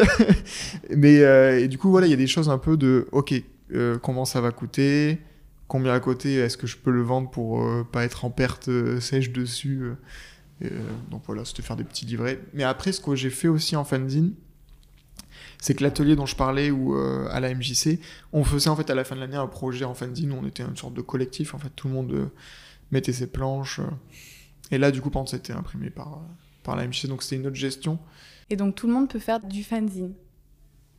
Mais 0.95 1.19
euh, 1.19 1.67
du 1.67 1.77
coup, 1.77 1.89
voilà, 1.89 2.07
il 2.07 2.09
y 2.09 2.13
a 2.13 2.17
des 2.17 2.27
choses 2.27 2.49
un 2.49 2.57
peu 2.57 2.77
de, 2.77 3.07
ok, 3.11 3.33
comment 4.01 4.25
ça 4.25 4.41
va 4.41 4.51
coûter? 4.51 5.19
Combien 5.67 5.93
à 5.93 5.99
côté 5.99 6.35
Est-ce 6.35 6.57
que 6.57 6.67
je 6.67 6.77
peux 6.77 6.91
le 6.91 7.01
vendre 7.01 7.29
pour 7.29 7.67
pas 7.91 8.05
être 8.05 8.23
en 8.23 8.29
perte 8.29 8.69
sèche 8.99 9.31
dessus 9.31 9.91
Donc 11.09 11.23
voilà, 11.25 11.43
c'était 11.43 11.63
faire 11.63 11.75
des 11.75 11.83
petits 11.83 12.05
livrets. 12.05 12.39
Mais 12.53 12.63
après, 12.63 12.91
ce 12.91 13.01
que 13.01 13.15
j'ai 13.15 13.31
fait 13.31 13.47
aussi 13.47 13.75
en 13.75 13.83
fanzine, 13.83 14.33
c'est 15.61 15.73
que 15.75 15.83
l'atelier 15.83 16.15
dont 16.15 16.25
je 16.25 16.35
parlais 16.35 16.71
ou 16.71 16.95
euh, 16.95 17.27
à 17.31 17.39
la 17.39 17.53
MJC, 17.53 17.99
on 18.33 18.43
faisait 18.43 18.69
en 18.69 18.75
fait 18.75 18.89
à 18.89 18.95
la 18.95 19.03
fin 19.03 19.15
de 19.15 19.21
l'année 19.21 19.37
un 19.37 19.47
projet 19.47 19.85
en 19.85 19.93
fanzine 19.93 20.31
où 20.31 20.35
on 20.41 20.45
était 20.47 20.63
une 20.63 20.75
sorte 20.77 20.93
de 20.93 21.01
collectif. 21.01 21.53
En 21.53 21.59
fait, 21.59 21.69
tout 21.75 21.87
le 21.87 21.93
monde 21.93 22.11
euh, 22.11 22.25
mettait 22.91 23.13
ses 23.13 23.27
planches. 23.27 23.79
euh, 23.79 23.83
et 24.71 24.77
là, 24.77 24.91
du 24.91 25.01
coup, 25.01 25.09
par 25.09 25.21
contre, 25.21 25.31
c'était 25.31 25.53
imprimé 25.53 25.89
par, 25.89 26.13
euh, 26.13 26.33
par 26.63 26.75
la 26.75 26.87
MJC, 26.87 27.07
donc 27.07 27.23
c'était 27.23 27.35
une 27.37 27.47
autre 27.47 27.55
gestion. 27.55 27.99
Et 28.49 28.55
donc 28.55 28.75
tout 28.75 28.87
le 28.87 28.93
monde 28.93 29.09
peut 29.09 29.19
faire 29.19 29.39
du 29.39 29.63
fanzine. 29.63 30.13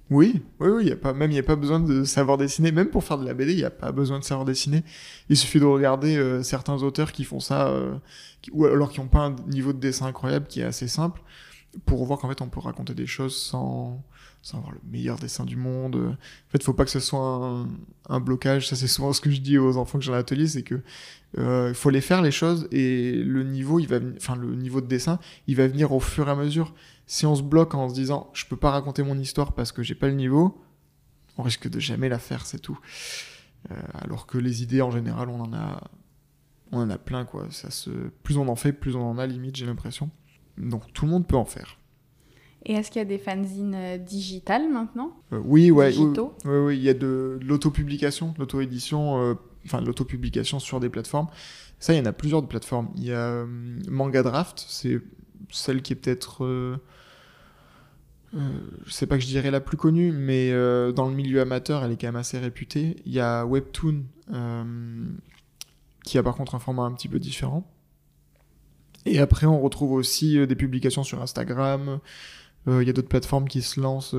Oui, 0.09 0.41
oui, 0.61 0.69
oui, 0.69 0.85
y 0.87 0.93
a 0.93 0.97
pas, 0.97 1.13
même 1.13 1.33
il 1.33 1.35
n'y 1.35 1.41
a 1.41 1.45
pas 1.45 1.57
besoin 1.57 1.81
de 1.81 2.05
savoir 2.05 2.39
dessiner. 2.39 2.71
Même 2.71 2.91
pour 2.91 3.03
faire 3.03 3.19
de 3.19 3.25
la 3.27 3.35
BD, 3.35 3.53
il 3.55 3.57
n'y 3.57 3.65
a 3.65 3.71
pas 3.71 3.91
besoin 3.91 4.21
de 4.21 4.25
savoir 4.25 4.45
dessiner. 4.45 4.85
Il 5.29 5.37
suffit 5.37 5.59
de 5.59 5.65
regarder 5.65 6.17
euh, 6.17 6.45
certains 6.45 6.81
auteurs 6.85 7.11
qui 7.11 7.25
font 7.25 7.41
ça, 7.41 7.67
euh, 7.69 7.97
qui- 8.41 8.53
ou 8.53 8.67
alors 8.67 8.91
qui 8.93 9.01
n'ont 9.01 9.09
pas 9.09 9.19
un 9.27 9.35
niveau 9.49 9.73
de 9.73 9.81
dessin 9.81 10.07
incroyable 10.07 10.47
qui 10.47 10.61
est 10.61 10.65
assez 10.65 10.87
simple, 10.87 11.23
pour 11.87 12.05
voir 12.05 12.21
qu'en 12.21 12.29
fait 12.29 12.41
on 12.41 12.49
peut 12.49 12.61
raconter 12.61 12.95
des 12.95 13.07
choses 13.07 13.37
sans, 13.37 14.01
sans 14.47 14.59
avoir 14.59 14.71
le 14.71 14.79
meilleur 14.89 15.19
dessin 15.19 15.45
du 15.45 15.57
monde. 15.57 15.97
En 15.97 16.51
fait, 16.51 16.59
il 16.59 16.63
faut 16.63 16.73
pas 16.73 16.85
que 16.85 16.91
ce 16.93 17.01
soit 17.01 17.67
un, 18.09 18.21
blocage. 18.21 18.69
Ça, 18.69 18.77
c'est 18.77 18.87
souvent 18.87 19.13
ce 19.13 19.21
que 19.21 19.29
je 19.29 19.41
dis 19.41 19.59
aux 19.59 19.77
enfants 19.77 19.99
que 19.99 20.05
j'ai 20.05 20.13
en 20.13 20.15
atelier, 20.15 20.47
c'est 20.47 20.63
que 20.63 20.83
euh, 21.37 21.75
faut 21.75 21.91
les 21.91 22.01
faire 22.01 22.23
les 22.23 22.31
choses 22.31 22.69
et 22.71 23.13
le 23.25 23.43
niveau, 23.43 23.81
il 23.81 23.89
va, 23.89 23.99
enfin 24.17 24.37
le 24.37 24.55
niveau 24.55 24.81
de 24.81 24.87
dessin, 24.87 25.19
il 25.49 25.57
va 25.57 25.67
venir 25.67 25.91
au 25.91 25.99
fur 25.99 26.29
et 26.29 26.31
à 26.31 26.37
mesure 26.37 26.75
si 27.09 27.27
on 27.27 27.35
se 27.35 27.43
bloque 27.43 27.75
en 27.75 27.89
se 27.89 27.95
disant 27.95 28.31
je 28.35 28.45
peux 28.47 28.57
pas 28.57 28.71
raconter 28.71 29.03
mon 29.03 29.19
histoire 29.19 29.53
parce 29.53 29.73
que 29.73 29.83
j'ai 29.83 29.97
pas 29.97 30.07
le 30.07 30.15
niveau, 30.15 30.63
on 31.39 31.43
risque 31.43 31.69
de 31.69 31.81
jamais 31.81 32.09
la 32.09 32.21
faire, 32.21 32.47
c'est 32.47 32.61
tout. 32.61 32.79
Euh, 33.73 33.75
alors 33.95 34.27
que 34.27 34.39
les 34.39 34.63
idées 34.63 34.81
en 34.81 34.93
général, 34.93 35.29
on 35.29 35.41
en 35.41 35.53
a, 35.55 35.91
on 36.71 36.83
en 36.83 36.91
a 36.91 36.99
plein 36.99 37.25
quoi. 37.25 37.49
Ça 37.51 37.73
se, 37.73 37.91
plus 38.23 38.37
on 38.37 38.47
en 38.47 38.57
fait, 38.57 38.73
plus 38.73 38.95
on 38.95 39.11
en 39.11 39.19
a 39.19 39.27
limite, 39.27 39.57
j'ai 39.57 39.67
l'impression. 39.67 40.09
Donc 40.57 40.93
tout 40.93 41.05
le 41.05 41.11
monde 41.11 41.27
peut 41.27 41.37
en 41.37 41.45
faire. 41.45 41.79
Et 42.69 42.73
est-ce 42.73 42.91
qu'il 42.91 42.99
y 42.99 43.03
a 43.03 43.07
des 43.07 43.19
fanzines 43.19 43.75
euh, 43.77 43.97
digitales 43.97 44.69
maintenant? 44.69 45.13
Euh, 45.33 45.41
oui, 45.45 45.71
ouais, 45.71 45.87
oui, 45.87 45.93
Digitaux? 45.93 46.35
oui, 46.45 46.59
oui, 46.59 46.77
il 46.77 46.83
y 46.83 46.89
a 46.89 46.95
de, 46.95 47.39
de 47.41 47.45
l'autopublication, 47.47 48.33
de 48.33 48.41
l'auto-édition, 48.41 49.23
euh, 49.23 49.35
enfin 49.65 49.81
de 49.81 49.87
l'autopublication 49.87 50.59
sur 50.59 50.81
des 50.81 50.89
plateformes. 50.89 51.29
Ça, 51.79 51.95
il 51.95 51.99
y 51.99 52.01
en 52.01 52.07
a 52.07 52.13
plusieurs 52.13 52.43
de 52.43 52.49
plateformes. 52.49 52.89
Il 52.97 53.05
y 53.05 53.13
a 53.13 53.19
euh, 53.21 53.47
Manga 53.89 54.25
Draft, 54.25 54.65
c'est 54.69 55.01
celle 55.53 55.81
qui 55.81 55.93
est 55.93 55.97
peut-être, 55.97 56.45
euh, 56.45 56.77
euh, 58.35 58.41
je 58.85 58.93
sais 58.93 59.07
pas 59.07 59.17
que 59.17 59.23
je 59.23 59.29
dirais 59.29 59.53
la 59.53 59.61
plus 59.61 59.77
connue, 59.77 60.11
mais 60.11 60.51
euh, 60.51 60.91
dans 60.91 61.09
le 61.09 61.15
milieu 61.15 61.41
amateur, 61.41 61.85
elle 61.85 61.93
est 61.93 61.97
quand 62.01 62.09
même 62.09 62.17
assez 62.17 62.39
réputée. 62.39 62.97
Il 63.07 63.13
y 63.13 63.21
a 63.21 63.47
Webtoon, 63.47 64.03
euh, 64.33 65.05
qui 66.05 66.19
a 66.19 66.23
par 66.25 66.35
contre 66.35 66.57
un 66.57 66.59
format 66.59 66.83
un 66.83 66.93
petit 66.95 67.09
peu 67.09 67.21
différent. 67.21 67.71
Et 69.05 69.21
après, 69.21 69.47
on 69.47 69.61
retrouve 69.61 69.93
aussi 69.93 70.45
des 70.49 70.57
publications 70.57 71.05
sur 71.05 71.23
Instagram. 71.23 72.01
Il 72.67 72.83
y 72.83 72.91
a 72.91 72.93
d'autres 72.93 73.09
plateformes 73.09 73.47
qui 73.49 73.63
se 73.63 73.81
lancent 73.81 74.17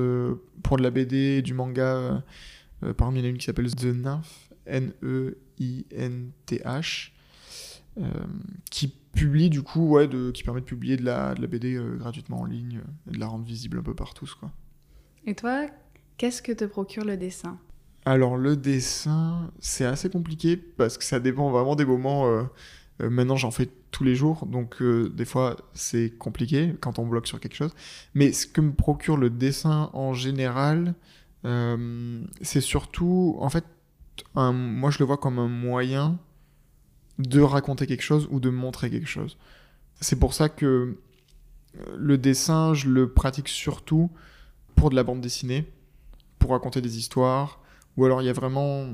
pour 0.62 0.78
de 0.78 0.82
la 0.82 0.90
BD, 0.90 1.42
du 1.42 1.52
manga. 1.52 2.22
par 2.80 3.08
exemple, 3.08 3.16
il 3.16 3.18
y 3.18 3.22
en 3.22 3.24
a 3.24 3.28
une 3.28 3.38
qui 3.38 3.44
s'appelle 3.44 3.74
The 3.74 3.84
Nymph, 3.84 4.50
N-E-I-N-T-H, 4.66 5.92
qui 8.70 8.92
publie 9.18 9.50
du 9.50 9.62
coup, 9.62 9.88
ouais, 9.88 10.06
de, 10.06 10.30
qui 10.30 10.42
permet 10.42 10.60
de 10.60 10.66
publier 10.66 10.96
de 10.96 11.04
la, 11.04 11.34
de 11.34 11.40
la 11.40 11.46
BD 11.46 11.74
euh, 11.74 11.96
gratuitement 11.96 12.40
en 12.40 12.44
ligne 12.44 12.80
et 13.08 13.12
de 13.12 13.18
la 13.18 13.26
rendre 13.26 13.44
visible 13.44 13.78
un 13.78 13.82
peu 13.82 13.94
partout. 13.94 14.30
Quoi. 14.38 14.50
Et 15.26 15.34
toi, 15.34 15.66
qu'est-ce 16.16 16.40
que 16.40 16.52
te 16.52 16.64
procure 16.64 17.04
le 17.04 17.16
dessin? 17.16 17.58
Alors 18.04 18.36
le 18.36 18.56
dessin, 18.56 19.50
c'est 19.58 19.84
assez 19.84 20.08
compliqué 20.08 20.56
parce 20.56 20.96
que 20.96 21.04
ça 21.04 21.20
dépend 21.20 21.50
vraiment 21.50 21.74
des 21.74 21.84
moments. 21.84 22.26
Euh, 22.26 22.44
euh, 23.00 23.10
maintenant, 23.10 23.36
j'en 23.36 23.50
fais 23.50 23.68
tous 23.90 24.04
les 24.04 24.14
jours, 24.14 24.46
donc 24.46 24.82
des 24.82 25.24
fois 25.24 25.56
c'est 25.72 26.10
compliqué 26.18 26.74
quand 26.80 26.98
on 26.98 27.06
bloque 27.06 27.26
sur 27.26 27.40
quelque 27.40 27.54
chose. 27.54 27.74
Mais 28.14 28.32
ce 28.32 28.46
que 28.46 28.60
me 28.60 28.72
procure 28.72 29.16
le 29.16 29.30
dessin 29.30 29.90
en 29.92 30.12
général, 30.14 30.94
c'est 32.42 32.60
surtout, 32.60 33.36
en 33.40 33.48
fait, 33.48 33.64
moi 34.34 34.90
je 34.90 34.98
le 34.98 35.06
vois 35.06 35.16
comme 35.16 35.38
un 35.38 35.48
moyen 35.48 36.18
de 37.18 37.40
raconter 37.40 37.86
quelque 37.86 38.02
chose 38.02 38.28
ou 38.30 38.40
de 38.40 38.50
montrer 38.50 38.90
quelque 38.90 39.08
chose. 39.08 39.38
C'est 40.00 40.18
pour 40.18 40.34
ça 40.34 40.48
que 40.48 40.96
euh, 41.76 41.96
le 41.96 42.18
dessin, 42.18 42.74
je 42.74 42.88
le 42.88 43.12
pratique 43.12 43.48
surtout 43.48 44.10
pour 44.76 44.90
de 44.90 44.94
la 44.94 45.02
bande 45.02 45.20
dessinée, 45.20 45.66
pour 46.38 46.52
raconter 46.52 46.80
des 46.80 46.98
histoires, 46.98 47.60
ou 47.96 48.04
alors 48.04 48.22
il 48.22 48.26
y 48.26 48.28
a 48.28 48.32
vraiment... 48.32 48.86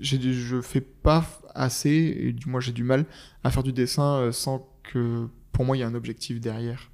Je 0.00 0.60
fais 0.60 0.80
pas 0.80 1.26
assez, 1.54 2.16
et 2.18 2.32
du 2.32 2.48
moi 2.48 2.60
j'ai 2.60 2.72
du 2.72 2.82
mal 2.84 3.06
à 3.44 3.50
faire 3.50 3.62
du 3.62 3.72
dessin 3.72 4.16
euh, 4.16 4.32
sans 4.32 4.68
que 4.82 5.28
pour 5.52 5.64
moi 5.64 5.76
il 5.76 5.80
y 5.80 5.82
ait 5.82 5.86
un 5.86 5.94
objectif 5.94 6.40
derrière. 6.40 6.90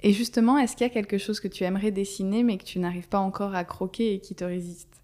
Et 0.00 0.12
justement, 0.12 0.58
est-ce 0.58 0.76
qu'il 0.76 0.86
y 0.86 0.90
a 0.90 0.92
quelque 0.92 1.16
chose 1.16 1.38
que 1.38 1.48
tu 1.48 1.64
aimerais 1.64 1.92
dessiner 1.92 2.42
mais 2.42 2.58
que 2.58 2.64
tu 2.64 2.78
n'arrives 2.80 3.08
pas 3.08 3.20
encore 3.20 3.54
à 3.54 3.64
croquer 3.64 4.14
et 4.14 4.20
qui 4.20 4.34
te 4.34 4.44
résiste? 4.44 5.02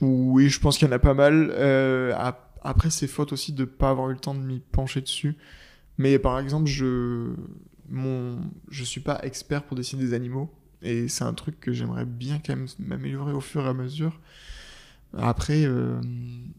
Oui, 0.00 0.48
je 0.48 0.60
pense 0.60 0.78
qu'il 0.78 0.86
y 0.86 0.90
en 0.90 0.94
a 0.94 0.98
pas 1.00 1.14
mal. 1.14 1.50
Euh, 1.52 2.14
après, 2.62 2.90
c'est 2.90 3.06
faute 3.06 3.32
aussi 3.32 3.52
de 3.52 3.62
ne 3.62 3.66
pas 3.66 3.90
avoir 3.90 4.10
eu 4.10 4.12
le 4.12 4.18
temps 4.18 4.34
de 4.34 4.40
m'y 4.40 4.60
pencher 4.60 5.00
dessus. 5.00 5.36
Mais 5.98 6.18
par 6.18 6.38
exemple, 6.38 6.66
je 6.66 7.34
mon 7.88 8.38
je 8.70 8.84
suis 8.84 9.00
pas 9.00 9.20
expert 9.24 9.64
pour 9.64 9.76
dessiner 9.76 10.02
des 10.02 10.14
animaux 10.14 10.50
et 10.82 11.08
c'est 11.08 11.24
un 11.24 11.34
truc 11.34 11.60
que 11.60 11.72
j'aimerais 11.72 12.06
bien 12.06 12.40
quand 12.44 12.56
même 12.56 12.66
m'améliorer 12.78 13.32
au 13.32 13.40
fur 13.40 13.64
et 13.64 13.68
à 13.68 13.74
mesure. 13.74 14.20
Après, 15.16 15.64
euh, 15.64 16.00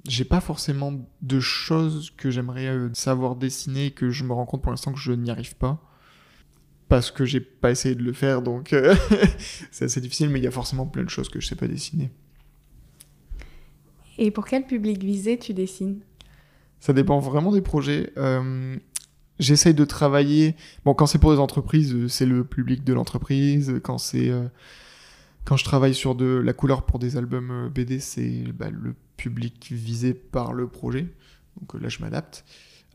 j'ai 0.08 0.24
pas 0.24 0.40
forcément 0.40 0.94
de 1.22 1.40
choses 1.40 2.12
que 2.16 2.30
j'aimerais 2.30 2.68
euh, 2.68 2.90
savoir 2.94 3.36
dessiner 3.36 3.92
que 3.92 4.12
je 4.12 4.24
me 4.24 4.34
rends 4.34 4.46
compte 4.46 4.62
pour 4.62 4.72
l'instant 4.72 4.94
que 4.94 5.00
je 5.00 5.12
n'y 5.12 5.32
arrive 5.32 5.56
pas 5.56 5.82
parce 6.88 7.10
que 7.10 7.26
j'ai 7.26 7.40
pas 7.40 7.72
essayé 7.72 7.96
de 7.96 8.04
le 8.04 8.14
faire 8.14 8.44
donc 8.44 8.72
euh, 8.72 8.96
c'est 9.72 9.86
assez 9.86 10.00
difficile 10.02 10.30
mais 10.30 10.40
il 10.40 10.44
y 10.44 10.48
a 10.48 10.52
forcément 10.52 10.86
plein 10.86 11.04
de 11.04 11.10
choses 11.10 11.30
que 11.30 11.40
je 11.40 11.48
sais 11.48 11.56
pas 11.56 11.68
dessiner. 11.68 12.12
Et 14.18 14.32
pour 14.32 14.46
quel 14.46 14.66
public 14.66 15.04
visé 15.04 15.38
tu 15.38 15.54
dessines? 15.54 16.00
Ça 16.80 16.94
dépend 16.94 17.20
vraiment 17.20 17.52
des 17.52 17.62
projets. 17.62 18.14
Euh, 18.18 18.78
J'essaye 19.38 19.74
de 19.74 19.84
travailler. 19.84 20.56
Bon, 20.86 20.94
quand 20.94 21.08
c'est 21.08 21.18
pour 21.18 21.34
des 21.34 21.40
entreprises, 21.40 22.08
c'est 22.08 22.26
le 22.26 22.46
public 22.46 22.86
de 22.86 22.94
l'entreprise. 22.94 23.82
Quand 23.84 23.98
c'est 23.98 24.32
quand 25.46 25.58
je 25.58 25.64
travaille 25.64 25.96
sur 25.96 26.16
de 26.16 26.26
la 26.26 26.54
couleur 26.54 26.86
pour 26.86 27.00
des 27.00 27.18
albums 27.18 27.52
euh, 27.52 27.70
BD, 27.70 28.00
c'est 28.00 28.44
bah, 28.54 28.70
le 28.70 28.96
public 29.18 29.70
visé 29.72 30.14
par 30.14 30.54
le 30.54 30.68
projet. 30.68 31.08
Donc 31.60 31.80
là, 31.82 31.88
je 31.88 32.00
m'adapte. 32.00 32.44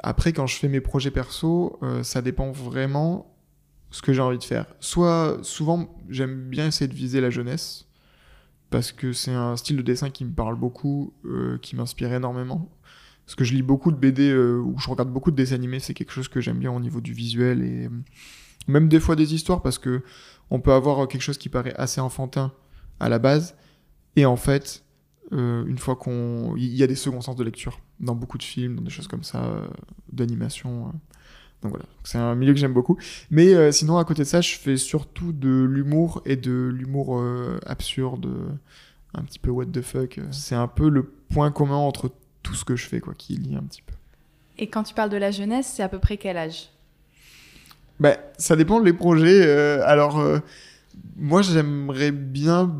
Après, 0.03 0.33
quand 0.33 0.47
je 0.47 0.57
fais 0.57 0.69
mes 0.69 0.81
projets 0.81 1.11
perso, 1.11 1.79
ça 2.03 2.23
dépend 2.23 2.53
vraiment 2.53 3.31
ce 3.91 4.03
que 4.03 4.13
j'ai 4.13 4.23
envie 4.23 4.39
de 4.39 4.45
faire. 4.45 4.67
Soit, 4.81 5.39
souvent, 5.43 5.95
j'aime 6.09 6.49
bien 6.49 6.67
essayer 6.67 6.89
de 6.89 6.95
viser 6.95 7.21
la 7.21 7.31
jeunesse 7.31 7.87
parce 8.71 8.93
que 8.93 9.13
c'est 9.13 9.33
un 9.33 9.57
style 9.57 9.77
de 9.77 9.83
dessin 9.83 10.11
qui 10.11 10.25
me 10.25 10.33
parle 10.33 10.57
beaucoup, 10.57 11.13
euh, 11.25 11.59
qui 11.59 11.75
m'inspire 11.75 12.13
énormément. 12.13 12.71
Parce 13.27 13.35
que 13.35 13.45
je 13.45 13.53
lis 13.55 13.63
beaucoup 13.63 13.91
de 13.91 13.97
BD 13.97 14.31
euh, 14.31 14.59
ou 14.59 14.79
je 14.79 14.89
regarde 14.89 15.13
beaucoup 15.13 15.31
de 15.31 15.37
dessins 15.37 15.57
animés, 15.57 15.81
c'est 15.81 15.95
quelque 15.95 16.13
chose 16.13 16.29
que 16.29 16.41
j'aime 16.41 16.59
bien 16.59 16.73
au 16.73 16.81
niveau 16.81 17.01
du 17.01 17.13
visuel 17.13 17.63
et 17.63 17.87
euh, 17.87 17.91
même 18.67 18.89
des 18.89 19.01
fois 19.01 19.17
des 19.17 19.35
histoires 19.35 19.63
parce 19.63 19.79
que 19.79 20.03
on 20.51 20.61
peut 20.61 20.73
avoir 20.73 21.07
quelque 21.09 21.23
chose 21.23 21.39
qui 21.39 21.49
paraît 21.49 21.75
assez 21.77 22.01
enfantin 22.01 22.53
à 22.99 23.09
la 23.09 23.19
base 23.19 23.57
et 24.17 24.27
en 24.27 24.37
fait 24.37 24.85
une 25.33 25.79
fois 25.79 25.95
qu'on 25.95 26.57
il 26.57 26.75
y 26.75 26.83
a 26.83 26.89
des 26.89 26.97
seconds 26.97 27.21
sens 27.21 27.37
de 27.37 27.45
lecture 27.45 27.81
dans 28.01 28.17
beaucoup 28.17 28.37
de 28.37 28.43
films, 28.43 28.75
dans 28.75 28.83
des 28.83 28.91
choses 28.91 29.07
comme 29.07 29.23
ça, 29.23 29.49
d'animation. 30.13 30.93
Donc 31.63 31.73
voilà, 31.73 31.85
c'est 32.05 32.19
un 32.19 32.35
milieu 32.35 32.53
que 32.53 32.59
j'aime 32.59 32.73
beaucoup. 32.73 32.99
Mais 33.31 33.55
euh, 33.55 33.71
sinon, 33.71 33.99
à 33.99 34.05
côté 34.05 34.23
de 34.23 34.29
ça, 34.29 34.41
je 34.41 34.57
fais 34.57 34.77
surtout 34.77 35.33
de 35.33 35.63
l'humour 35.63 36.23
et 36.25 36.37
de 36.37 36.71
l'humour 36.73 37.19
euh, 37.19 37.59
absurde, 37.67 38.29
un 39.15 39.23
petit 39.23 39.39
peu 39.39 39.51
what 39.51 39.67
the 39.67 39.83
fuck. 39.83 40.21
C'est 40.31 40.55
un 40.55 40.69
peu 40.69 40.89
le 40.89 41.05
point 41.05 41.51
commun 41.51 41.77
entre 41.77 42.11
tout 42.43 42.55
ce 42.55 42.65
que 42.65 42.77
je 42.77 42.87
fais, 42.87 43.01
quoi, 43.01 43.15
qui 43.15 43.35
lie 43.35 43.57
un 43.57 43.63
petit 43.63 43.83
peu. 43.83 43.95
Et 44.59 44.69
quand 44.69 44.83
tu 44.85 44.95
parles 44.95 45.11
de 45.11 45.17
la 45.17 45.31
jeunesse, 45.31 45.71
c'est 45.75 45.83
à 45.83 45.89
peu 45.89 45.99
près 45.99 46.17
quel 46.17 46.37
âge? 46.37 46.71
Bah, 48.01 48.17
Ça 48.39 48.57
dépend 48.57 48.81
des 48.81 48.93
projets. 48.93 49.47
Euh, 49.47 49.83
alors, 49.87 50.21
moi, 51.17 51.43
j'aimerais 51.43 52.11
bien 52.11 52.75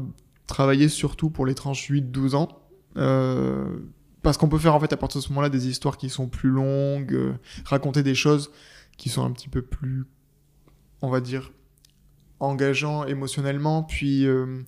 travailler 0.47 0.89
surtout 0.89 1.31
pour 1.31 1.47
les 1.47 1.55
tranches 1.55 1.91
8-12 1.91 2.35
ans. 2.35 2.49
parce 4.23 4.37
qu'on 4.37 4.49
peut 4.49 4.59
faire 4.59 4.75
en 4.75 4.81
fait 4.81 4.93
à 4.93 4.97
partir 4.97 5.21
de 5.21 5.25
ce 5.25 5.31
moment-là 5.31 5.49
des 5.49 5.69
histoires 5.69 5.97
qui 5.97 6.11
sont 6.11 6.27
plus 6.27 6.51
longues, 6.51 7.37
raconter 7.65 8.03
des 8.03 8.15
choses 8.15 8.51
qui 9.01 9.09
sont 9.09 9.25
un 9.25 9.31
petit 9.31 9.49
peu 9.49 9.63
plus, 9.63 10.05
on 11.01 11.09
va 11.09 11.21
dire, 11.21 11.53
engageants 12.41 13.07
émotionnellement, 13.07 13.83
puis, 13.83 14.27
euh, 14.27 14.63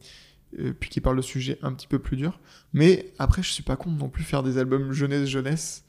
euh, 0.59 0.73
puis 0.79 0.91
qui 0.91 1.01
parlent 1.01 1.17
de 1.17 1.23
sujets 1.23 1.59
un 1.63 1.73
petit 1.73 1.87
peu 1.87 1.99
plus 1.99 2.17
durs. 2.17 2.39
Mais 2.73 3.13
après, 3.19 3.43
je 3.43 3.51
suis 3.51 3.63
pas 3.63 3.77
contre 3.77 3.99
non 3.99 4.09
plus 4.09 4.25
faire 4.25 4.43
des 4.43 4.59
albums 4.59 4.93
jeunesse-jeunesse. 4.93 5.85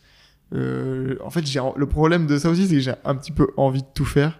Euh, 0.53 1.17
en 1.23 1.29
fait, 1.29 1.45
j'ai 1.45 1.61
le 1.75 1.87
problème 1.87 2.27
de 2.27 2.37
ça 2.37 2.49
aussi, 2.49 2.67
c'est 2.67 2.75
que 2.75 2.79
j'ai 2.79 2.93
un 3.05 3.15
petit 3.15 3.31
peu 3.31 3.47
envie 3.57 3.81
de 3.81 3.87
tout 3.93 4.05
faire. 4.05 4.39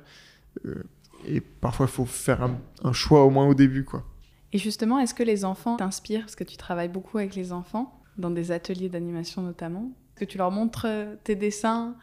Et 1.26 1.42
parfois, 1.42 1.86
il 1.86 1.92
faut 1.92 2.06
faire 2.06 2.44
un, 2.44 2.60
un, 2.84 2.94
choix 2.94 3.24
au 3.24 3.30
moins 3.30 3.48
au 3.48 3.54
début, 3.54 3.84
quoi. 3.84 4.04
Et 4.52 4.58
justement, 4.58 5.00
est-ce 5.00 5.14
que 5.14 5.24
les 5.24 5.46
enfants 5.46 5.78
t'inspirent? 5.78 6.22
Parce 6.22 6.36
que 6.36 6.44
tu 6.44 6.58
travailles 6.58 6.90
beaucoup 6.90 7.18
avec 7.18 7.36
les 7.36 7.52
enfants, 7.52 8.02
dans 8.18 8.30
des 8.30 8.52
ateliers 8.52 8.90
d'animation 8.90 9.42
notamment. 9.42 9.92
Est-ce 10.16 10.26
que 10.26 10.32
tu 10.32 10.38
leur 10.38 10.52
montres 10.52 10.88
tes 11.24 11.36
dessins? 11.36 11.96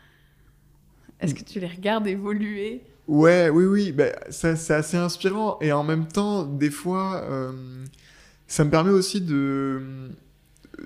Est-ce 1.21 1.35
que 1.35 1.45
tu 1.45 1.61
les 1.61 1.69
regardes 1.69 2.07
évoluer? 2.07 2.83
Ouais, 3.07 3.51
oui, 3.51 3.65
oui, 3.65 3.93
bah, 3.93 4.07
c'est 4.31 4.71
assez 4.71 4.97
inspirant. 4.97 5.59
Et 5.61 5.73
en 5.73 5.85
même 5.85 6.07
temps, 6.07 6.45
des 6.45 6.71
fois, 6.71 7.23
euh, 7.25 7.53
ça 8.47 8.65
me 8.65 8.71
permet 8.71 8.91
aussi 8.91 9.21
de, 9.21 10.11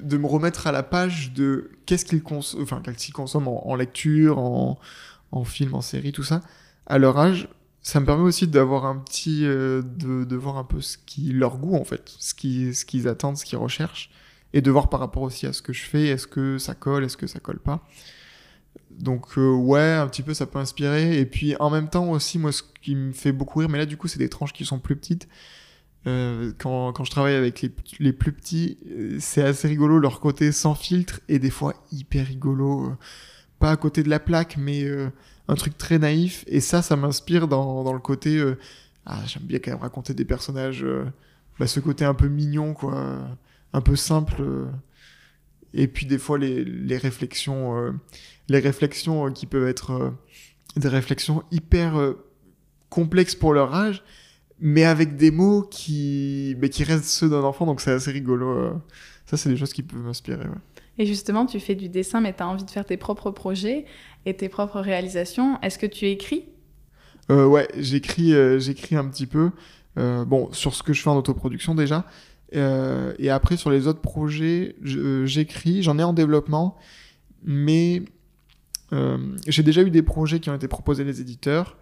de 0.00 0.16
me 0.16 0.26
remettre 0.26 0.66
à 0.66 0.72
la 0.72 0.82
page 0.82 1.32
de 1.32 1.70
qu'est-ce 1.86 2.04
qu'ils 2.04 2.22
consomment, 2.22 2.62
enfin, 2.62 2.82
qu'ils 2.96 3.14
consomment 3.14 3.48
en, 3.48 3.74
lecture, 3.74 4.38
en, 4.38 4.78
en, 5.32 5.44
film, 5.44 5.74
en 5.74 5.80
série, 5.80 6.12
tout 6.12 6.24
ça. 6.24 6.40
À 6.86 6.98
leur 6.98 7.18
âge, 7.18 7.48
ça 7.84 8.00
me 8.00 8.06
permet 8.06 8.24
aussi 8.24 8.48
d'avoir 8.48 8.86
un 8.86 8.96
petit. 8.96 9.44
Euh, 9.44 9.82
de, 9.82 10.36
voir 10.36 10.56
un 10.56 10.64
peu 10.64 10.80
ce 10.80 10.96
qui, 10.96 11.32
leur 11.32 11.58
goût, 11.58 11.76
en 11.76 11.84
fait, 11.84 12.02
ce 12.18 12.34
qu'ils 12.34 12.74
ce 12.74 12.86
qu'ils 12.86 13.06
attendent, 13.06 13.36
ce 13.36 13.44
qu'ils 13.44 13.58
recherchent. 13.58 14.10
Et 14.54 14.62
de 14.62 14.70
voir 14.70 14.88
par 14.88 15.00
rapport 15.00 15.22
aussi 15.22 15.46
à 15.46 15.52
ce 15.52 15.60
que 15.60 15.72
je 15.74 15.82
fais, 15.82 16.06
est-ce 16.06 16.26
que 16.26 16.56
ça 16.56 16.74
colle, 16.74 17.04
est-ce 17.04 17.18
que 17.18 17.26
ça 17.26 17.40
colle 17.40 17.58
pas. 17.58 17.86
Donc 18.90 19.36
euh, 19.36 19.52
ouais, 19.52 19.92
un 19.92 20.06
petit 20.06 20.22
peu 20.22 20.32
ça 20.32 20.46
peut 20.46 20.58
inspirer. 20.58 21.18
Et 21.20 21.26
puis 21.26 21.56
en 21.60 21.68
même 21.68 21.90
temps 21.90 22.10
aussi, 22.10 22.38
moi 22.38 22.52
ce 22.52 22.62
qui 22.80 22.94
me 22.94 23.12
fait 23.12 23.32
beaucoup 23.32 23.58
rire, 23.58 23.68
mais 23.68 23.78
là 23.78 23.86
du 23.86 23.98
coup 23.98 24.08
c'est 24.08 24.18
des 24.18 24.30
tranches 24.30 24.54
qui 24.54 24.64
sont 24.64 24.78
plus 24.78 24.96
petites. 24.96 25.28
Euh, 26.06 26.52
quand, 26.58 26.92
quand, 26.92 27.04
je 27.04 27.10
travaille 27.10 27.34
avec 27.34 27.60
les, 27.60 27.70
les 27.98 28.12
plus 28.12 28.32
petits, 28.32 28.78
c'est 29.20 29.42
assez 29.42 29.68
rigolo 29.68 29.98
leur 29.98 30.20
côté 30.20 30.52
sans 30.52 30.74
filtre 30.74 31.20
et 31.28 31.38
des 31.38 31.50
fois 31.50 31.74
hyper 31.92 32.26
rigolo. 32.26 32.96
pas 33.58 33.70
à 33.70 33.76
côté 33.76 34.02
de 34.02 34.08
la 34.08 34.20
plaque, 34.20 34.56
mais 34.56 34.86
un 35.48 35.54
truc 35.54 35.76
très 35.76 35.98
naïf. 35.98 36.44
Et 36.46 36.60
ça, 36.60 36.82
ça 36.82 36.96
m'inspire 36.96 37.48
dans, 37.48 37.84
dans, 37.84 37.92
le 37.92 38.00
côté... 38.00 38.42
ah, 39.06 39.20
j'aime 39.26 39.44
bien 39.44 39.58
quand 39.58 39.72
même 39.72 39.80
raconter 39.80 40.14
des 40.14 40.24
personnages... 40.24 40.84
Bah, 41.58 41.68
ce 41.68 41.78
côté 41.78 42.04
un 42.04 42.14
peu 42.14 42.26
mignon, 42.26 42.74
quoi. 42.74 43.18
Un 43.72 43.80
peu 43.80 43.94
simple. 43.94 44.42
et 45.72 45.86
puis 45.86 46.06
des 46.06 46.18
fois 46.18 46.38
les, 46.38 46.64
les 46.64 46.96
réflexions 46.96 47.94
les 48.48 48.58
réflexions 48.58 49.26
euh, 49.26 49.30
qui 49.30 49.46
peuvent 49.46 49.68
être 49.68 49.92
euh, 49.92 50.10
des 50.76 50.88
réflexions 50.88 51.42
hyper 51.50 51.98
euh, 51.98 52.24
complexes 52.88 53.34
pour 53.34 53.52
leur 53.52 53.74
âge, 53.74 54.02
mais 54.60 54.84
avec 54.84 55.16
des 55.16 55.30
mots 55.30 55.62
qui, 55.62 56.56
mais 56.58 56.68
qui 56.68 56.84
restent 56.84 57.04
ceux 57.04 57.28
d'un 57.28 57.42
enfant, 57.42 57.66
donc 57.66 57.80
c'est 57.80 57.92
assez 57.92 58.10
rigolo. 58.10 58.80
Ça, 59.26 59.36
c'est 59.36 59.48
des 59.48 59.56
choses 59.56 59.72
qui 59.72 59.82
peuvent 59.82 60.00
m'inspirer. 60.00 60.46
Et 60.96 61.06
justement, 61.06 61.44
tu 61.44 61.58
fais 61.58 61.74
du 61.74 61.88
dessin, 61.88 62.20
mais 62.20 62.32
tu 62.32 62.42
as 62.42 62.48
envie 62.48 62.64
de 62.64 62.70
faire 62.70 62.84
tes 62.84 62.96
propres 62.96 63.32
projets 63.32 63.84
et 64.26 64.34
tes 64.36 64.48
propres 64.48 64.80
réalisations. 64.80 65.60
Est-ce 65.62 65.78
que 65.78 65.86
tu 65.86 66.06
écris? 66.06 66.44
Euh, 67.30 67.46
Ouais, 67.46 67.68
j'écris, 67.76 68.32
j'écris 68.58 68.96
un 68.96 69.08
petit 69.08 69.26
peu. 69.26 69.50
bon, 69.96 70.52
sur 70.52 70.74
ce 70.74 70.82
que 70.82 70.92
je 70.92 71.02
fais 71.02 71.10
en 71.10 71.16
autoproduction 71.16 71.74
déjà. 71.74 72.06
et 72.52 73.30
après, 73.30 73.56
sur 73.56 73.70
les 73.70 73.86
autres 73.86 74.00
projets, 74.00 74.76
j'écris, 74.82 75.82
j'en 75.82 75.98
ai 75.98 76.02
en 76.02 76.12
développement 76.12 76.78
mais 77.44 78.02
euh, 78.92 79.36
j'ai 79.46 79.62
déjà 79.62 79.82
eu 79.82 79.90
des 79.90 80.02
projets 80.02 80.40
qui 80.40 80.50
ont 80.50 80.54
été 80.54 80.66
proposés 80.66 81.04
les 81.04 81.20
éditeurs. 81.20 81.76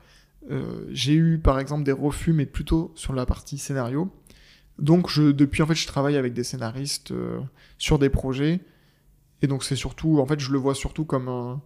Euh, 0.51 0.85
j'ai 0.91 1.15
eu 1.15 1.39
par 1.39 1.61
exemple 1.61 1.85
des 1.85 1.93
refus, 1.93 2.33
mais 2.33 2.47
plutôt 2.47 2.93
sur 2.97 3.13
la 3.13 3.27
partie 3.27 3.59
scénario. 3.59 4.11
Donc 4.79 5.17
depuis 5.19 5.63
en 5.63 5.67
fait 5.67 5.75
je 5.75 5.87
travaille 5.87 6.17
avec 6.17 6.33
des 6.33 6.45
scénaristes 6.45 7.13
euh, 7.13 7.41
sur 7.79 7.99
des 7.99 8.09
projets 8.09 8.61
et 9.43 9.47
donc 9.47 9.65
c'est 9.65 9.77
surtout 9.77 10.19
en 10.19 10.27
fait 10.27 10.41
je 10.41 10.51
le 10.51 10.59
vois 10.59 10.75
surtout 10.75 11.05
comme 11.05 11.29
un 11.29 11.61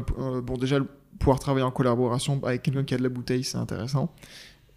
bon 0.00 0.56
déjà 0.58 0.78
pouvoir 1.18 1.38
travailler 1.38 1.64
en 1.64 1.70
collaboration 1.70 2.40
avec 2.44 2.62
quelqu'un 2.62 2.84
qui 2.84 2.94
a 2.94 2.98
de 2.98 3.02
la 3.02 3.08
bouteille 3.08 3.44
c'est 3.44 3.58
intéressant. 3.58 4.14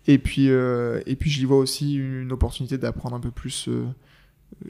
Et 0.08 0.18
puis 0.18 0.48
et 0.48 1.16
puis 1.16 1.30
j'y 1.30 1.46
vois 1.46 1.58
aussi 1.58 1.96
une 1.96 2.32
opportunité 2.32 2.78
d'apprendre 2.78 3.16
un 3.16 3.20
peu 3.20 3.32
plus 3.32 3.70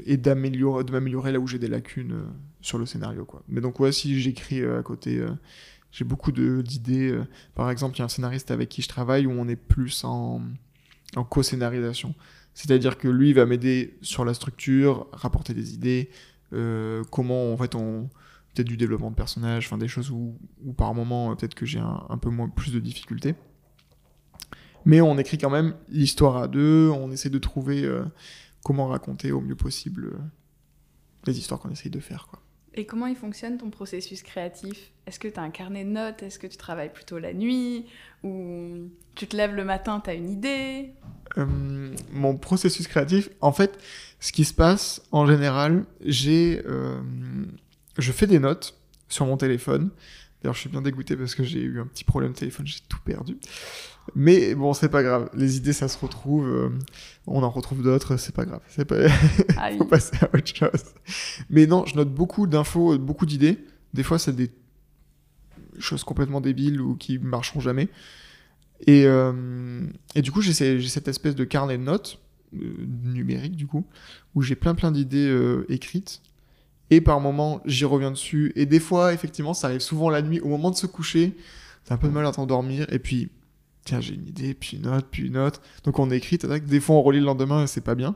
et 0.06 0.18
d'améliorer 0.18 0.84
de 0.84 0.92
m'améliorer 0.92 1.32
là 1.32 1.40
où 1.40 1.48
j'ai 1.48 1.60
des 1.60 1.68
lacunes 1.68 2.14
euh, 2.14 2.26
sur 2.62 2.78
le 2.78 2.86
scénario 2.86 3.26
quoi. 3.26 3.44
Mais 3.48 3.62
donc 3.62 3.80
ouais 3.80 3.92
si 3.92 4.20
j'écris 4.20 4.62
euh, 4.62 4.80
à 4.80 4.84
côté 4.84 5.18
euh, 5.18 5.30
j'ai 5.92 6.06
beaucoup 6.06 6.32
d'idées 6.32 7.18
par 7.54 7.70
exemple 7.72 7.96
il 7.96 8.00
y 8.00 8.02
a 8.02 8.06
un 8.06 8.10
scénariste 8.10 8.52
avec 8.52 8.70
qui 8.70 8.82
je 8.82 8.90
travaille 8.90 9.26
où 9.26 9.32
on 9.32 9.48
est 9.48 9.56
plus 9.56 10.04
en, 10.04 10.42
en 11.16 11.24
co-scénarisation. 11.24 12.14
C'est-à-dire 12.54 12.98
que 12.98 13.08
lui 13.08 13.32
va 13.32 13.46
m'aider 13.46 13.98
sur 14.02 14.26
la 14.26 14.34
structure 14.34 15.08
rapporter 15.14 15.54
des 15.54 15.74
idées 15.74 16.10
comment 17.12 17.54
en 17.54 17.58
fait 17.58 17.76
on 17.76 18.10
peut-être 18.56 18.68
du 18.68 18.78
développement 18.78 19.12
de 19.12 19.16
personnages 19.16 19.66
enfin 19.68 19.78
des 19.78 19.88
choses 19.88 20.12
où, 20.12 20.38
où 20.64 20.74
par 20.74 20.94
moment 20.94 21.36
peut-être 21.36 21.56
que 21.56 21.66
j'ai 21.66 21.80
un, 21.80 22.06
un, 22.10 22.18
peu 22.18 22.30
moins 22.30 22.50
plus 22.50 22.72
de 22.72 22.80
difficultés 22.80 23.36
mais 24.86 25.02
on 25.02 25.18
écrit 25.18 25.38
quand 25.38 25.50
même 25.50 25.76
l'histoire 25.90 26.38
à 26.38 26.48
deux 26.48 26.90
on 26.90 27.12
essaie 27.12 27.30
de 27.30 27.40
trouver 27.40 27.88
comment 28.66 28.88
raconter 28.88 29.32
au 29.32 29.42
mieux 29.42 29.56
possible 29.56 30.06
euh, 30.06 30.18
les 31.28 31.38
histoires 31.38 31.60
qu'on 31.60 31.70
essaye 31.70 31.92
de 31.92 32.00
faire. 32.00 32.28
Quoi. 32.28 32.42
Et 32.74 32.86
comment 32.86 33.06
il 33.06 33.16
fonctionne 33.16 33.60
ton 33.60 33.70
processus 33.70 34.24
créatif? 34.24 34.92
Est-ce 35.06 35.20
que 35.20 35.28
tu 35.28 35.40
as 35.40 35.44
un 35.44 35.52
carnet 35.52 35.86
de 35.86 35.92
notes? 35.92 36.24
Est-ce 36.24 36.40
que 36.40 36.48
tu 36.48 36.58
travailles 36.58 36.92
plutôt 36.92 37.20
la 37.20 37.34
nuit? 37.34 37.86
Ou 38.24 38.90
tu 39.14 39.28
te 39.28 39.38
lèves 39.38 39.54
le 39.54 39.64
matin, 39.64 40.02
tu 40.04 40.10
as 40.10 40.16
une 40.16 40.32
idée? 40.32 40.94
Euh, 41.38 41.94
Mon 42.12 42.36
processus 42.38 42.88
créatif, 42.88 43.30
en 43.40 43.54
fait, 43.54 43.80
ce 44.20 44.32
qui 44.32 44.44
se 44.44 44.54
passe 44.54 45.04
en 45.12 45.28
général, 45.28 45.86
j'ai, 46.02 46.64
euh, 46.66 47.00
je 47.98 48.12
fais 48.12 48.28
des 48.28 48.40
notes 48.40 48.80
sur 49.10 49.26
mon 49.26 49.38
téléphone. 49.38 49.92
D'ailleurs, 50.42 50.54
je 50.54 50.60
suis 50.60 50.70
bien 50.70 50.82
dégoûté 50.82 51.16
parce 51.16 51.34
que 51.34 51.44
j'ai 51.44 51.62
eu 51.62 51.80
un 51.80 51.88
petit 51.88 52.04
problème 52.04 52.34
de 52.34 52.38
téléphone, 52.38 52.68
j'ai 52.68 52.80
tout 52.88 53.00
perdu. 53.04 53.38
Mais 54.14 54.54
bon, 54.54 54.74
c'est 54.74 54.90
pas 54.90 55.02
grave. 55.02 55.30
Les 55.34 55.58
idées, 55.58 55.74
ça 55.74 55.88
se 55.88 55.98
retrouve. 55.98 56.48
Euh, 56.48 56.70
on 57.26 57.42
en 57.42 57.50
retrouve 57.50 57.82
d'autres, 57.82 58.18
c'est 58.18 58.36
pas 58.36 58.46
grave. 58.46 58.62
C'est 58.68 58.86
pas. 58.86 59.08
Faut 59.78 59.86
passer 59.86 60.16
à 60.22 60.30
autre 60.36 60.56
chose. 60.56 60.94
Mais 61.50 61.66
non, 61.66 61.86
je 61.86 61.96
note 61.96 62.14
beaucoup 62.14 62.46
d'infos, 62.46 62.98
beaucoup 63.00 63.26
d'idées. 63.26 63.58
Des 63.94 64.04
fois, 64.04 64.20
c'est 64.20 64.36
des 64.36 64.52
choses 65.80 66.04
complètement 66.04 66.42
débiles 66.42 66.80
ou 66.80 66.96
qui 66.96 67.18
marcheront 67.18 67.60
jamais. 67.60 67.90
Et, 68.86 69.06
euh, 69.06 69.82
et 70.14 70.22
du 70.22 70.32
coup, 70.32 70.42
j'ai 70.42 70.54
cette 70.54 71.08
espèce 71.08 71.36
de 71.36 71.44
carnet 71.44 71.78
de 71.78 71.84
notes 71.84 72.20
euh, 72.54 72.76
numérique, 73.04 73.56
du 73.56 73.66
coup, 73.66 73.86
où 74.36 74.42
j'ai 74.42 74.56
plein 74.56 74.76
plein 74.76 74.92
d'idées 74.92 75.64
écrites. 75.70 76.22
Et 76.92 77.02
par 77.02 77.20
moments, 77.20 77.62
j'y 77.66 77.86
reviens 77.86 78.12
dessus. 78.12 78.52
Et 78.56 78.66
des 78.66 78.80
fois, 78.80 79.14
effectivement, 79.14 79.54
ça 79.54 79.68
arrive 79.68 79.80
souvent 79.80 80.10
la 80.10 80.22
nuit, 80.22 80.40
au 80.40 80.48
moment 80.48 80.72
de 80.72 80.76
se 80.76 80.86
coucher. 80.86 81.36
C'est 81.84 81.94
un 81.94 81.98
peu 81.98 82.08
de 82.08 82.14
mal 82.14 82.26
à 82.26 82.32
t'endormir. 82.32 82.86
Et 82.92 83.00
puis, 83.00 83.30
tiens, 83.86 84.02
j'ai 84.02 84.16
une 84.16 84.28
idée, 84.28 84.54
puis 84.54 84.78
une 84.78 84.88
autre, 84.88 85.08
puis 85.10 85.28
une 85.28 85.38
autre. 85.38 85.62
Donc 85.84 86.00
on 86.00 86.10
écrit, 86.12 86.38
des 86.38 86.80
fois 86.80 86.96
on 86.96 87.04
relit 87.04 87.20
le 87.20 87.26
lendemain 87.26 87.64
et 87.64 87.68
c'est 87.68 87.82
pas 87.82 87.96
bien. 87.96 88.16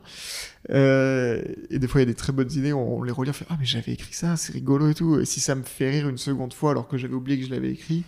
Euh, 0.72 1.42
et 1.70 1.80
des 1.80 1.88
fois 1.88 2.02
il 2.02 2.06
y 2.06 2.08
a 2.10 2.12
des 2.12 2.16
très 2.16 2.34
bonnes 2.34 2.52
idées, 2.52 2.74
on, 2.74 3.04
les 3.04 3.12
relit, 3.12 3.30
on 3.30 3.34
fait 3.34 3.46
Ah, 3.50 3.56
mais 3.60 3.66
j'avais 3.66 3.94
écrit 3.94 4.14
ça, 4.14 4.36
c'est 4.36 4.52
rigolo 4.52 4.90
et 4.90 4.96
tout. 4.96 5.20
Et 5.20 5.26
si 5.26 5.40
ça 5.40 5.56
me 5.56 5.64
fait 5.64 5.90
rire 5.92 6.10
une 6.10 6.18
seconde 6.18 6.54
fois 6.54 6.72
alors 6.72 6.88
que 6.88 6.98
j'avais 6.98 7.14
oublié 7.14 7.40
que 7.40 7.46
je 7.46 7.52
l'avais 7.52 7.72
écrit, 7.72 8.04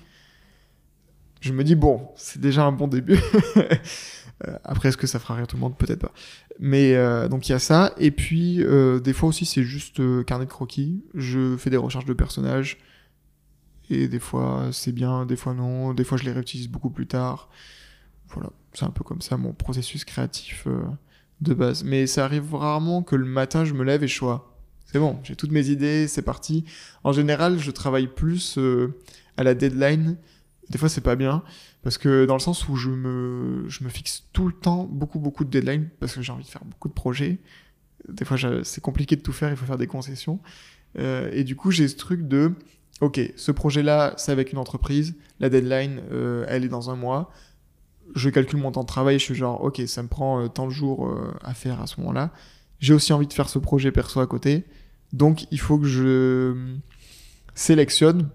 je 1.39 1.54
me 1.54 1.63
dis 1.63 1.76
Bon, 1.76 2.10
c'est 2.15 2.41
déjà 2.41 2.65
un 2.65 2.71
bon 2.71 2.88
début. 2.88 3.19
Euh, 4.47 4.58
après, 4.63 4.89
est-ce 4.89 4.97
que 4.97 5.08
ça 5.08 5.19
fera 5.19 5.36
rire 5.36 5.47
tout 5.47 5.56
le 5.56 5.62
monde? 5.62 5.77
Peut-être 5.77 5.99
pas. 5.99 6.13
Mais 6.60 6.95
euh, 6.95 7.27
donc 7.27 7.49
il 7.49 7.51
y 7.51 7.56
a 7.56 7.60
ça. 7.60 7.93
Et 7.97 8.12
puis 8.12 8.63
des 9.04 9.13
fois 9.13 9.30
aussi 9.30 9.45
c'est 9.45 9.63
juste 9.63 10.01
carnet 10.25 10.45
de 10.45 10.49
croquis. 10.49 11.04
Je 11.15 11.56
fais 11.58 11.69
des 11.69 11.77
recherches 11.77 12.06
de 12.06 12.13
personnages 12.13 12.77
et 13.91 14.08
des 14.08 14.19
fois, 14.19 14.69
c'est 14.71 14.93
bien, 14.93 15.25
des 15.25 15.36
fois 15.36 15.54
non. 15.54 15.93
Des 15.93 16.06
fois, 16.06 16.17
je 16.17 16.23
les 16.23 16.32
réutilise 16.32 16.69
beaucoup 16.69 16.89
plus 16.89 17.08
tard. 17.08 17.49
Voilà, 18.30 18.49
c'est 18.73 18.86
un 18.86 18.89
peu 18.89 19.04
comme 19.04 19.21
ça 19.21 19.36
mon 19.36 19.51
processus 19.51 20.06
créatif 20.06 20.63
euh, 20.67 20.82
de 21.41 21.54
base. 21.54 21.84
Mais 21.84 22.08
ça 22.08 22.23
arrive 22.23 22.56
rarement 22.56 23.04
que 23.04 23.17
le 23.17 23.25
matin, 23.25 23.65
je 23.65 23.73
me 23.73 23.84
lève 23.84 24.04
et 24.04 24.08
je 24.08 24.15
sois. 24.15 24.56
C'est 24.86 24.99
bon, 24.99 25.19
j'ai 25.23 25.36
toutes 25.36 25.51
mes 25.51 25.69
idées, 25.69 26.08
c'est 26.08 26.21
parti. 26.21 26.63
En 27.04 27.12
général, 27.12 27.60
je 27.60 27.71
travaille 27.71 28.08
plus 28.08 28.58
euh, 28.58 28.97
à 29.36 29.43
la 29.43 29.54
deadline. 29.54 30.17
Des 30.69 30.77
fois, 30.77 30.88
c'est 30.88 31.01
pas 31.01 31.17
bien. 31.17 31.43
Parce 31.84 31.98
que 31.98 32.26
dans 32.26 32.36
le 32.36 32.39
sens 32.39 32.67
où 32.70 32.76
je 32.76 32.89
me, 32.89 33.65
je 33.67 33.84
me 33.84 33.89
fixe 33.89 34.28
tout 34.34 34.48
le 34.48 34.54
temps 34.54 34.84
beaucoup, 34.84 35.20
beaucoup 35.20 35.44
de 35.44 35.50
deadlines. 35.50 35.89
Parce 36.00 36.15
que 36.15 36.22
j'ai 36.22 36.32
envie 36.32 36.44
de 36.44 36.50
faire 36.50 36.63
beaucoup 36.65 36.88
de 36.88 36.94
projets. 36.94 37.39
Des 38.08 38.26
fois, 38.26 38.38
c'est 38.63 38.82
compliqué 38.82 39.15
de 39.15 39.22
tout 39.22 39.34
faire, 39.34 39.50
il 39.50 39.56
faut 39.56 39.65
faire 39.65 39.78
des 39.78 39.88
concessions. 39.88 40.39
Euh, 41.00 41.30
et 41.34 41.44
du 41.44 41.56
coup, 41.56 41.72
j'ai 41.72 41.88
ce 41.88 41.96
truc 41.96 42.28
de 42.28 42.54
ok, 43.02 43.20
ce 43.36 43.52
projet-là, 43.52 44.13
c'est 44.17 44.32
avec 44.32 44.54
une 44.54 44.60
entreprise, 44.60 45.15
la 45.39 45.50
deadline, 45.50 46.02
euh, 46.12 46.46
elle 46.48 46.63
est 46.63 46.70
dans 46.70 46.89
un 46.89 46.96
mois. 46.96 47.32
Je 48.15 48.30
calcule 48.30 48.60
mon 48.60 48.72
temps 48.72 48.82
de 48.82 48.88
travail, 48.88 49.20
je 49.20 49.24
suis 49.24 49.36
genre, 49.36 49.63
ok, 49.63 49.82
ça 49.88 50.04
me 50.04 50.08
prend 50.08 50.41
euh, 50.41 50.48
tant 50.48 50.67
de 50.67 50.72
jours 50.72 51.08
euh, 51.08 51.34
à 51.44 51.54
faire 51.54 51.82
à 51.82 51.88
ce 51.88 52.00
moment-là. 52.00 52.32
J'ai 52.80 52.94
aussi 52.94 53.12
envie 53.12 53.28
de 53.28 53.34
faire 53.34 53.50
ce 53.50 53.60
projet 53.60 53.91
perso 53.91 54.20
à 54.20 54.28
côté. 54.28 54.65
Donc, 55.13 55.46
il 55.52 55.60
faut 55.60 55.78
que 55.78 55.88
je 55.88 56.78
sélectionne 57.54 58.30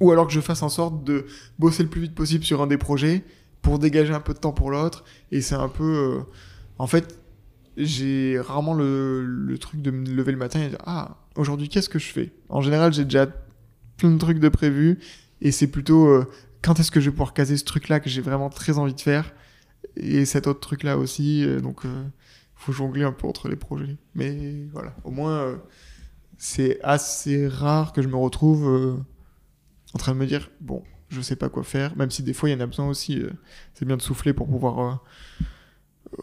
ou 0.00 0.10
alors 0.10 0.26
que 0.26 0.32
je 0.32 0.40
fasse 0.40 0.62
en 0.62 0.68
sorte 0.68 1.04
de 1.04 1.26
bosser 1.58 1.82
le 1.82 1.88
plus 1.88 2.00
vite 2.00 2.14
possible 2.14 2.44
sur 2.44 2.62
un 2.62 2.66
des 2.66 2.78
projets 2.78 3.24
pour 3.60 3.78
dégager 3.78 4.12
un 4.12 4.20
peu 4.20 4.34
de 4.34 4.38
temps 4.38 4.52
pour 4.52 4.70
l'autre. 4.70 5.04
Et 5.30 5.40
c'est 5.40 5.54
un 5.54 5.68
peu... 5.68 6.20
en 6.78 6.86
fait, 6.86 7.22
j'ai 7.76 8.38
rarement 8.40 8.74
le, 8.74 9.24
le, 9.24 9.58
truc 9.58 9.80
de 9.80 9.90
me 9.90 10.06
lever 10.06 10.32
le 10.32 10.38
matin 10.38 10.60
et 10.60 10.68
dire, 10.68 10.82
ah, 10.84 11.16
aujourd'hui, 11.36 11.68
qu'est-ce 11.68 11.88
que 11.88 11.98
je 11.98 12.12
fais? 12.12 12.32
En 12.48 12.60
général, 12.60 12.92
j'ai 12.92 13.04
déjà 13.04 13.26
plein 13.96 14.10
de 14.10 14.18
trucs 14.18 14.38
de 14.38 14.48
prévus 14.48 14.98
et 15.40 15.50
c'est 15.52 15.66
plutôt 15.66 16.06
euh, 16.06 16.26
quand 16.62 16.78
est-ce 16.80 16.90
que 16.90 17.00
je 17.00 17.06
vais 17.06 17.12
pouvoir 17.12 17.34
caser 17.34 17.56
ce 17.56 17.64
truc-là 17.64 18.00
que 18.00 18.08
j'ai 18.08 18.20
vraiment 18.20 18.50
très 18.50 18.78
envie 18.78 18.94
de 18.94 19.00
faire? 19.00 19.34
Et 19.96 20.24
cet 20.24 20.46
autre 20.46 20.60
truc-là 20.60 20.96
aussi. 20.98 21.44
Euh, 21.44 21.60
donc, 21.60 21.84
euh, 21.84 22.04
faut 22.54 22.72
jongler 22.72 23.02
un 23.02 23.12
peu 23.12 23.26
entre 23.26 23.48
les 23.48 23.56
projets. 23.56 23.96
Mais 24.14 24.66
voilà, 24.72 24.94
au 25.02 25.10
moins, 25.10 25.60
c'est 26.38 26.80
assez 26.82 27.48
rare 27.48 27.92
que 27.92 28.02
je 28.02 28.06
me 28.06 28.14
retrouve 28.14 29.02
en 29.94 29.98
train 29.98 30.12
de 30.12 30.18
me 30.18 30.26
dire, 30.26 30.50
bon, 30.60 30.82
je 31.08 31.20
sais 31.20 31.36
pas 31.36 31.48
quoi 31.48 31.62
faire, 31.62 31.96
même 31.96 32.10
si 32.10 32.22
des 32.22 32.32
fois 32.32 32.48
il 32.48 32.52
y 32.52 32.54
en 32.54 32.60
a 32.60 32.66
besoin 32.66 32.88
aussi. 32.88 33.22
c'est 33.74 33.84
bien 33.84 33.96
de 33.96 34.02
souffler 34.02 34.32
pour 34.32 34.48
pouvoir 34.48 35.02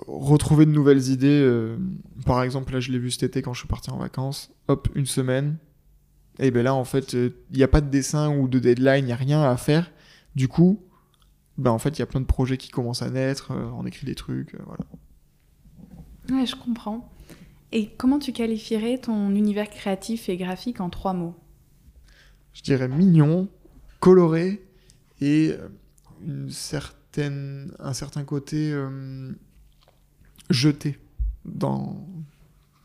retrouver 0.07 0.65
de 0.65 0.71
nouvelles 0.71 1.09
idées. 1.09 1.41
Euh, 1.41 1.77
par 2.25 2.43
exemple, 2.43 2.73
là, 2.73 2.79
je 2.79 2.91
l'ai 2.91 2.99
vu 2.99 3.11
cet 3.11 3.23
été 3.23 3.41
quand 3.41 3.53
je 3.53 3.59
suis 3.59 3.67
parti 3.67 3.89
en 3.89 3.97
vacances. 3.97 4.51
Hop, 4.67 4.87
une 4.95 5.05
semaine. 5.05 5.57
Et 6.39 6.51
ben 6.51 6.63
là, 6.63 6.73
en 6.73 6.85
fait, 6.85 7.13
il 7.13 7.19
euh, 7.19 7.29
n'y 7.53 7.63
a 7.63 7.67
pas 7.67 7.81
de 7.81 7.89
dessin 7.89 8.35
ou 8.35 8.47
de 8.47 8.59
deadline, 8.59 9.03
il 9.03 9.05
n'y 9.05 9.11
a 9.11 9.17
rien 9.17 9.41
à 9.43 9.57
faire. 9.57 9.91
Du 10.35 10.47
coup, 10.47 10.81
ben 11.57 11.71
en 11.71 11.79
fait, 11.79 11.97
il 11.97 11.99
y 11.99 12.01
a 12.01 12.05
plein 12.05 12.21
de 12.21 12.25
projets 12.25 12.57
qui 12.57 12.69
commencent 12.69 13.01
à 13.01 13.09
naître. 13.09 13.51
Euh, 13.51 13.69
on 13.75 13.85
écrit 13.85 14.05
des 14.05 14.15
trucs, 14.15 14.55
voilà. 14.65 14.85
Ouais, 16.31 16.45
je 16.45 16.55
comprends. 16.55 17.11
Et 17.71 17.89
comment 17.97 18.19
tu 18.19 18.31
qualifierais 18.31 18.99
ton 18.99 19.31
univers 19.31 19.69
créatif 19.69 20.29
et 20.29 20.37
graphique 20.37 20.79
en 20.79 20.89
trois 20.89 21.13
mots? 21.13 21.35
Je 22.53 22.61
dirais 22.61 22.87
mignon, 22.87 23.47
coloré 23.99 24.63
et 25.21 25.53
une 26.25 26.49
certaine, 26.49 27.73
un 27.79 27.93
certain 27.93 28.23
côté 28.23 28.73
jeté 30.49 30.97
dans, 31.45 32.05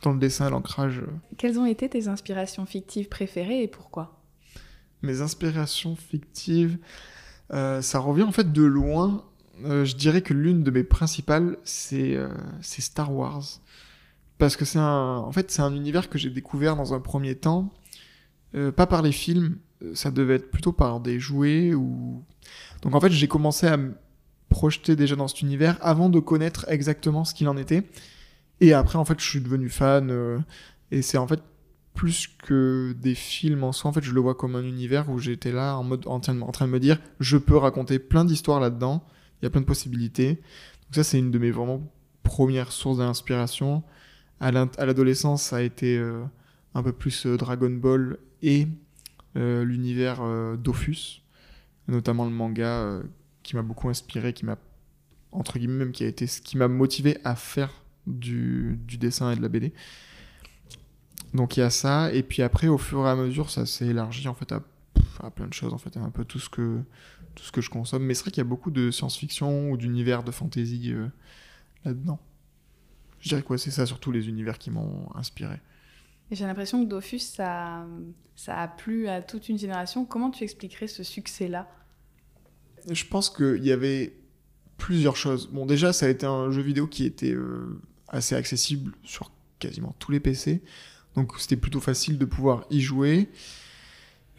dans 0.02 0.12
le 0.12 0.18
dessin, 0.18 0.50
l'ancrage. 0.50 1.02
Quelles 1.38 1.58
ont 1.58 1.66
été 1.66 1.88
tes 1.88 2.08
inspirations 2.08 2.66
fictives 2.66 3.08
préférées 3.08 3.62
et 3.62 3.68
pourquoi? 3.68 4.20
Mes 5.02 5.20
inspirations 5.20 5.96
fictives, 5.96 6.78
euh, 7.52 7.82
ça 7.82 7.98
revient 7.98 8.22
en 8.22 8.32
fait 8.32 8.52
de 8.52 8.62
loin. 8.62 9.24
Euh, 9.64 9.84
je 9.84 9.96
dirais 9.96 10.22
que 10.22 10.34
l'une 10.34 10.62
de 10.62 10.70
mes 10.70 10.84
principales, 10.84 11.58
c'est 11.64 12.16
euh, 12.16 12.28
Star 12.62 13.12
Wars. 13.12 13.44
Parce 14.38 14.56
que 14.56 14.64
c'est 14.64 14.78
un, 14.78 15.16
en 15.18 15.30
fait, 15.30 15.50
c'est 15.50 15.62
un 15.62 15.74
univers 15.74 16.08
que 16.08 16.18
j'ai 16.18 16.30
découvert 16.30 16.74
dans 16.74 16.92
un 16.92 17.00
premier 17.00 17.36
temps, 17.36 17.72
pas 18.76 18.86
par 18.86 19.02
les 19.02 19.12
films, 19.12 19.58
ça 19.94 20.10
devait 20.10 20.36
être 20.36 20.50
plutôt 20.50 20.72
par 20.72 21.00
des 21.00 21.18
jouets 21.18 21.74
ou. 21.74 22.22
Donc 22.82 22.94
en 22.94 23.00
fait, 23.00 23.10
j'ai 23.10 23.28
commencé 23.28 23.66
à 23.66 23.78
projeté 24.48 24.94
déjà 24.94 25.16
dans 25.16 25.26
cet 25.26 25.42
univers 25.42 25.76
avant 25.80 26.08
de 26.08 26.20
connaître 26.20 26.64
exactement 26.68 27.24
ce 27.24 27.34
qu'il 27.34 27.48
en 27.48 27.56
était. 27.56 27.82
Et 28.60 28.72
après, 28.72 28.98
en 28.98 29.04
fait, 29.04 29.18
je 29.18 29.28
suis 29.28 29.40
devenu 29.40 29.68
fan. 29.68 30.10
Euh, 30.10 30.38
et 30.90 31.02
c'est 31.02 31.18
en 31.18 31.26
fait 31.26 31.42
plus 31.92 32.28
que 32.28 32.94
des 33.00 33.14
films 33.14 33.64
en 33.64 33.72
soi. 33.72 33.90
En 33.90 33.92
fait, 33.92 34.02
je 34.02 34.12
le 34.12 34.20
vois 34.20 34.34
comme 34.34 34.56
un 34.56 34.62
univers 34.62 35.10
où 35.10 35.18
j'étais 35.18 35.52
là 35.52 35.76
en 35.76 35.84
mode 35.84 36.06
en 36.06 36.20
train, 36.20 36.34
de, 36.34 36.70
me 36.70 36.78
dire, 36.78 36.98
je 37.20 37.36
peux 37.36 37.56
raconter 37.56 37.98
plein 37.98 38.24
d'histoires 38.24 38.60
là-dedans. 38.60 39.04
Il 39.40 39.44
y 39.44 39.46
a 39.46 39.50
plein 39.50 39.60
de 39.60 39.66
possibilités. 39.66 40.34
Donc 40.34 40.94
ça, 40.94 41.04
c'est 41.04 41.18
une 41.18 41.30
de 41.30 41.38
mes 41.38 41.50
vraiment 41.50 41.80
premières 42.22 42.72
sources 42.72 42.98
d'inspiration. 42.98 43.82
À 44.40 44.50
l'adolescence, 44.50 45.42
ça 45.42 45.56
a 45.56 45.60
été 45.62 45.96
euh, 45.96 46.22
un 46.74 46.82
peu 46.82 46.92
plus 46.92 47.26
Dragon 47.26 47.70
Ball 47.70 48.18
et 48.42 48.68
l'univers 49.34 50.22
Dofus, 50.58 51.22
notamment 51.88 52.24
le 52.24 52.30
manga 52.30 53.00
qui 53.42 53.56
m'a 53.56 53.62
beaucoup 53.62 53.88
inspiré, 53.88 54.32
qui 54.32 54.44
m'a 54.44 54.56
entre 55.34 55.58
guillemets 55.58 55.84
même 55.84 55.92
qui 55.92 56.04
a 56.04 56.06
été 56.06 56.26
ce 56.26 56.40
qui 56.40 56.56
m'a 56.56 56.68
motivé 56.68 57.18
à 57.24 57.36
faire 57.36 57.70
du, 58.06 58.78
dessin 58.98 59.32
et 59.32 59.36
de 59.36 59.42
la 59.42 59.48
BD. 59.48 59.72
Donc 61.34 61.56
il 61.56 61.60
y 61.60 61.62
a 61.62 61.70
ça, 61.70 62.12
et 62.12 62.22
puis 62.22 62.42
après 62.42 62.68
au 62.68 62.78
fur 62.78 63.06
et 63.06 63.10
à 63.10 63.16
mesure 63.16 63.50
ça 63.50 63.66
s'est 63.66 63.86
élargi 63.86 64.26
en 64.28 64.34
fait 64.34 64.52
à, 64.52 64.60
plein 65.30 65.46
de 65.46 65.52
choses 65.52 65.72
en 65.72 65.78
fait, 65.78 65.96
un 65.96 66.10
peu 66.10 66.24
tout 66.24 66.38
ce 66.38 66.48
que 66.48 66.80
tout 67.34 67.42
ce 67.42 67.50
que 67.50 67.60
je 67.60 67.70
consomme. 67.70 68.04
Mais 68.04 68.14
c'est 68.14 68.22
vrai 68.22 68.30
qu'il 68.30 68.40
y 68.42 68.46
a 68.46 68.48
beaucoup 68.48 68.70
de 68.70 68.92
science-fiction 68.92 69.70
ou 69.70 69.76
d'univers 69.76 70.22
de 70.22 70.30
fantasy 70.30 70.92
euh, 70.92 71.08
là-dedans. 71.84 72.20
Je 73.20 73.28
dirais 73.28 73.42
quoi, 73.42 73.58
c'est 73.58 73.72
ça 73.72 73.86
surtout 73.86 74.12
les 74.12 74.28
univers 74.28 74.58
qui 74.58 74.70
m'ont 74.70 75.08
inspiré. 75.16 75.56
J'ai 76.30 76.46
l'impression 76.46 76.84
que 76.84 76.88
Dofus, 76.88 77.18
ça, 77.18 77.86
a 78.48 78.68
plu 78.68 79.08
à 79.08 79.22
toute 79.22 79.48
une 79.48 79.58
génération. 79.58 80.04
Comment 80.04 80.30
tu 80.30 80.44
expliquerais 80.44 80.88
ce 80.88 81.02
succès-là? 81.02 81.68
Je 82.90 83.04
pense 83.04 83.30
qu'il 83.30 83.64
y 83.64 83.72
avait 83.72 84.14
plusieurs 84.78 85.16
choses. 85.16 85.48
Bon, 85.52 85.66
déjà, 85.66 85.92
ça 85.92 86.06
a 86.06 86.08
été 86.08 86.26
un 86.26 86.50
jeu 86.50 86.62
vidéo 86.62 86.86
qui 86.86 87.04
était 87.04 87.32
euh, 87.32 87.80
assez 88.08 88.34
accessible 88.34 88.92
sur 89.02 89.30
quasiment 89.58 89.94
tous 89.98 90.12
les 90.12 90.20
PC. 90.20 90.62
Donc 91.14 91.32
c'était 91.38 91.56
plutôt 91.56 91.80
facile 91.80 92.18
de 92.18 92.24
pouvoir 92.24 92.64
y 92.70 92.80
jouer. 92.80 93.28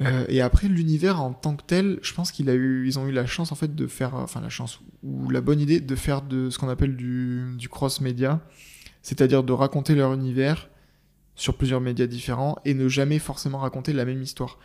Euh, 0.01 0.25
et 0.27 0.41
après, 0.41 0.67
l'univers 0.67 1.21
en 1.21 1.33
tant 1.33 1.55
que 1.55 1.63
tel, 1.63 1.99
je 2.01 2.13
pense 2.13 2.31
qu'ils 2.31 2.49
ils 2.49 2.99
ont 2.99 3.07
eu 3.07 3.13
la 3.13 3.25
chance 3.25 3.51
en 3.53 3.55
fait 3.55 3.73
de 3.73 3.87
faire, 3.87 4.15
enfin 4.15 4.41
la 4.41 4.49
chance 4.49 4.81
ou 5.03 5.29
la 5.29 5.39
bonne 5.39 5.61
idée 5.61 5.79
de 5.79 5.95
faire 5.95 6.21
de 6.21 6.49
ce 6.49 6.59
qu'on 6.59 6.67
appelle 6.67 6.97
du, 6.97 7.55
du 7.57 7.69
cross-média, 7.69 8.41
c'est-à-dire 9.01 9.43
de 9.43 9.53
raconter 9.53 9.95
leur 9.95 10.13
univers 10.13 10.69
sur 11.35 11.57
plusieurs 11.57 11.81
médias 11.81 12.07
différents 12.07 12.57
et 12.65 12.73
ne 12.73 12.87
jamais 12.87 13.19
forcément 13.19 13.59
raconter 13.59 13.93
la 13.93 14.05
même 14.05 14.21
histoire. 14.21 14.57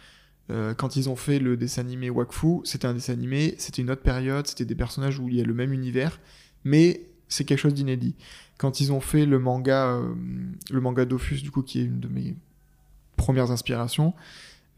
Euh, 0.50 0.74
quand 0.74 0.96
ils 0.96 1.08
ont 1.08 1.16
fait 1.16 1.38
le 1.38 1.56
dessin 1.56 1.82
animé 1.82 2.10
Wakfu, 2.10 2.60
c'était 2.64 2.86
un 2.86 2.94
dessin 2.94 3.12
animé, 3.12 3.54
c'était 3.58 3.82
une 3.82 3.90
autre 3.90 4.02
période, 4.02 4.46
c'était 4.46 4.64
des 4.64 4.74
personnages 4.74 5.18
où 5.18 5.28
il 5.28 5.36
y 5.36 5.40
a 5.40 5.44
le 5.44 5.54
même 5.54 5.72
univers, 5.72 6.20
mais 6.64 7.06
c'est 7.28 7.44
quelque 7.44 7.58
chose 7.58 7.74
d'inédit. 7.74 8.16
Quand 8.58 8.80
ils 8.80 8.92
ont 8.92 9.00
fait 9.00 9.26
le 9.26 9.38
manga, 9.38 9.92
euh, 9.92 10.12
le 10.70 10.80
manga 10.80 11.04
Dofus, 11.04 11.42
du 11.42 11.50
coup, 11.50 11.62
qui 11.62 11.80
est 11.80 11.84
une 11.84 12.00
de 12.00 12.08
mes 12.08 12.36
premières 13.16 13.50
inspirations, 13.50 14.14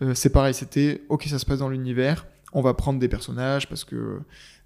euh, 0.02 0.14
c'est 0.14 0.30
pareil, 0.30 0.52
c'était 0.52 1.02
ok, 1.08 1.24
ça 1.24 1.38
se 1.38 1.46
passe 1.46 1.60
dans 1.60 1.70
l'univers, 1.70 2.26
on 2.52 2.60
va 2.60 2.74
prendre 2.74 2.98
des 2.98 3.08
personnages 3.08 3.68
parce 3.68 3.84
que 3.84 4.20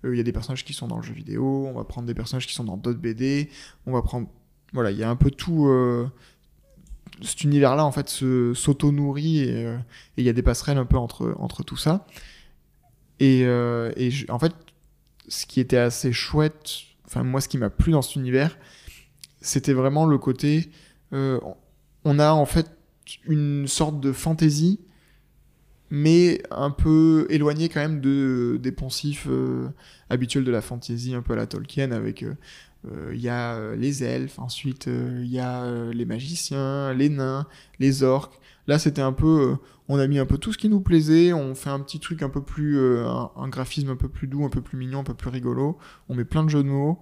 il 0.05 0.15
y 0.15 0.21
a 0.21 0.23
des 0.23 0.33
personnages 0.33 0.65
qui 0.65 0.73
sont 0.73 0.87
dans 0.87 0.99
le 0.99 1.03
jeu 1.03 1.15
vidéo, 1.15 1.67
on 1.67 1.73
va 1.73 1.83
prendre 1.83 2.07
des 2.07 2.15
personnages 2.15 2.47
qui 2.47 2.55
sont 2.55 2.63
dans 2.63 2.77
d'autres 2.77 3.01
BD, 3.01 3.49
on 3.87 3.93
va 3.93 4.03
prendre, 4.03 4.29
voilà, 4.73 4.93
il 4.93 4.99
y 4.99 5.03
a 5.03 5.11
un 5.11 5.17
peu 5.17 5.33
tout 5.33 5.69
cet 7.23 7.45
univers-là, 7.45 7.85
en 7.85 7.93
fait, 7.93 8.09
s'auto-nourrit 8.09 9.47
euh, 9.49 9.77
et 10.17 10.23
il 10.23 10.25
y 10.25 10.29
a 10.29 10.33
des 10.33 10.43
passerelles 10.43 10.79
un 10.79 10.85
peu 10.85 10.97
entre, 10.97 11.35
entre 11.39 11.63
tout 11.63 11.77
ça. 11.77 12.07
Et, 13.21 13.43
euh, 13.45 13.93
et 13.97 14.11
en 14.29 14.39
fait, 14.39 14.53
ce 15.29 15.47
qui 15.47 15.61
était 15.61 15.79
assez 15.79 16.13
chouette, 16.13 16.71
enfin, 17.07 17.23
moi, 17.23 17.41
ce 17.41 17.49
qui 17.49 17.59
m'a 17.59 17.71
plu 17.71 17.93
dans 17.93 18.03
cet 18.03 18.17
univers, 18.17 18.59
c'était 19.41 19.73
vraiment 19.73 20.07
le 20.07 20.19
côté. 20.19 20.71
Euh, 21.13 21.41
on 22.05 22.19
a 22.19 22.33
en 22.33 22.47
fait 22.47 22.71
une 23.27 23.67
sorte 23.67 24.01
de 24.01 24.13
fantaisie, 24.13 24.81
mais 25.91 26.43
un 26.51 26.71
peu 26.71 27.27
éloigné 27.31 27.69
quand 27.69 27.81
même 27.81 28.01
de, 28.01 28.59
des 28.63 28.73
poncifs 28.73 29.29
habituels 30.11 30.45
de 30.45 30.51
la 30.51 30.61
fantaisie, 30.61 31.15
un 31.15 31.23
peu 31.23 31.35
à 31.35 31.37
la 31.37 31.47
Tolkien, 31.47 31.93
avec 31.93 32.25
il 32.87 32.93
euh, 32.93 33.15
y 33.17 33.29
a 33.29 33.55
euh, 33.55 33.77
les 33.77 34.05
elfes, 34.05 34.39
ensuite 34.39 34.87
il 34.87 34.93
euh, 34.93 35.25
y 35.25 35.39
a 35.39 35.93
les 35.93 36.05
magiciens, 36.05 36.93
les 36.93 37.09
nains, 37.09 37.47
les 37.79 38.03
orques. 38.03 38.39
Là, 38.67 38.79
c'était 38.79 39.03
un 39.03 39.13
peu, 39.13 39.57
on 39.89 39.99
a 39.99 40.07
mis 40.07 40.19
un 40.19 40.27
peu 40.27 40.39
tout 40.39 40.53
ce 40.53 40.59
qui 40.59 40.69
nous 40.69 40.81
plaisait, 40.81 41.33
on 41.33 41.55
fait 41.55 41.71
un 41.71 41.81
petit 41.81 42.01
truc 42.01 42.23
un 42.23 42.29
peu 42.29 42.43
plus, 42.43 42.81
un, 42.81 43.49
graphisme 43.49 43.91
un 43.91 43.97
peu 43.97 44.09
plus 44.09 44.27
doux, 44.27 44.45
un 44.45 44.49
peu 44.49 44.61
plus 44.61 44.77
mignon, 44.77 45.01
un 45.01 45.05
peu 45.05 45.15
plus 45.15 45.31
rigolo. 45.31 45.79
On 46.09 46.17
met 46.17 46.25
plein 46.25 46.43
de 46.43 46.51
jeux 46.51 46.65
de 46.65 46.69
mots. 46.69 47.01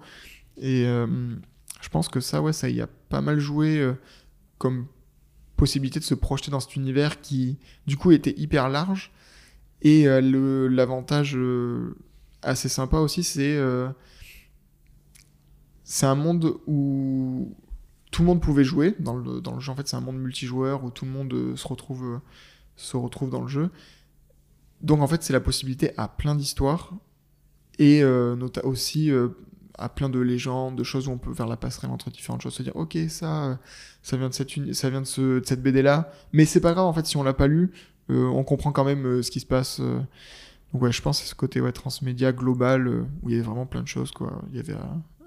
Et 0.58 0.84
je 0.84 1.88
pense 1.90 2.08
que 2.08 2.20
ça, 2.20 2.42
ouais, 2.42 2.52
ça 2.52 2.68
y 2.68 2.82
a 2.82 2.86
pas 3.08 3.22
mal 3.22 3.38
joué 3.38 3.94
comme 4.58 4.88
possibilité 5.64 5.98
de 5.98 6.04
se 6.04 6.14
projeter 6.14 6.50
dans 6.50 6.60
cet 6.60 6.76
univers 6.76 7.20
qui, 7.20 7.58
du 7.86 7.96
coup, 7.96 8.10
était 8.12 8.34
hyper 8.36 8.68
large. 8.68 9.12
Et 9.82 10.04
l'avantage 10.04 11.36
assez 12.42 12.68
sympa 12.68 12.98
aussi, 12.98 13.22
c'est 13.22 13.58
c'est 15.84 16.06
un 16.06 16.14
monde 16.14 16.56
où 16.66 17.54
tout 18.10 18.22
le 18.22 18.26
monde 18.26 18.40
pouvait 18.40 18.64
jouer 18.64 18.94
dans 18.98 19.16
le, 19.16 19.40
dans 19.40 19.54
le 19.54 19.60
jeu. 19.60 19.70
En 19.70 19.76
fait, 19.76 19.86
c'est 19.86 19.96
un 19.96 20.00
monde 20.00 20.18
multijoueur 20.18 20.84
où 20.84 20.90
tout 20.90 21.04
le 21.04 21.10
monde 21.10 21.32
euh, 21.34 21.56
se 21.56 21.68
retrouve, 21.68 22.04
euh, 22.04 22.18
se 22.76 22.96
retrouve 22.96 23.28
dans 23.28 23.42
le 23.42 23.48
jeu. 23.48 23.70
Donc, 24.80 25.00
en 25.00 25.06
fait, 25.06 25.22
c'est 25.22 25.32
la 25.32 25.40
possibilité 25.40 25.92
à 25.96 26.08
plein 26.08 26.34
d'histoires 26.34 26.94
et 27.78 28.02
euh, 28.02 28.36
aussi 28.62 29.10
à 29.78 29.88
plein 29.88 30.08
de 30.08 30.18
légendes, 30.18 30.76
de 30.76 30.84
choses 30.84 31.08
où 31.08 31.10
on 31.10 31.18
peut 31.18 31.34
faire 31.34 31.46
la 31.46 31.56
passerelle 31.56 31.90
entre 31.90 32.10
différentes 32.10 32.42
choses, 32.42 32.54
se 32.54 32.62
dire 32.62 32.76
ok 32.76 32.96
ça, 33.08 33.58
ça 34.02 34.16
vient 34.16 34.28
de 34.28 34.34
cette, 34.34 34.50
ça 34.74 34.90
vient 34.90 35.00
de, 35.00 35.06
ce, 35.06 35.40
de 35.40 35.46
cette 35.46 35.62
BD 35.62 35.82
là, 35.82 36.12
mais 36.32 36.44
c'est 36.44 36.60
pas 36.60 36.72
grave 36.72 36.86
en 36.86 36.92
fait 36.92 37.06
si 37.06 37.16
on 37.16 37.22
l'a 37.22 37.34
pas 37.34 37.46
lu, 37.46 37.72
on 38.08 38.44
comprend 38.44 38.72
quand 38.72 38.84
même 38.84 39.22
ce 39.22 39.30
qui 39.30 39.40
se 39.40 39.46
passe. 39.46 39.80
Donc 39.80 40.82
ouais, 40.82 40.92
je 40.92 41.02
pense 41.02 41.20
c'est 41.20 41.28
ce 41.28 41.34
côté 41.34 41.60
ouais, 41.60 41.72
transmédia 41.72 42.32
global 42.32 42.88
où 43.22 43.28
il 43.28 43.32
y 43.32 43.34
avait 43.34 43.46
vraiment 43.46 43.66
plein 43.66 43.82
de 43.82 43.88
choses 43.88 44.10
quoi. 44.12 44.42
Il 44.50 44.56
y 44.56 44.60
avait 44.60 44.76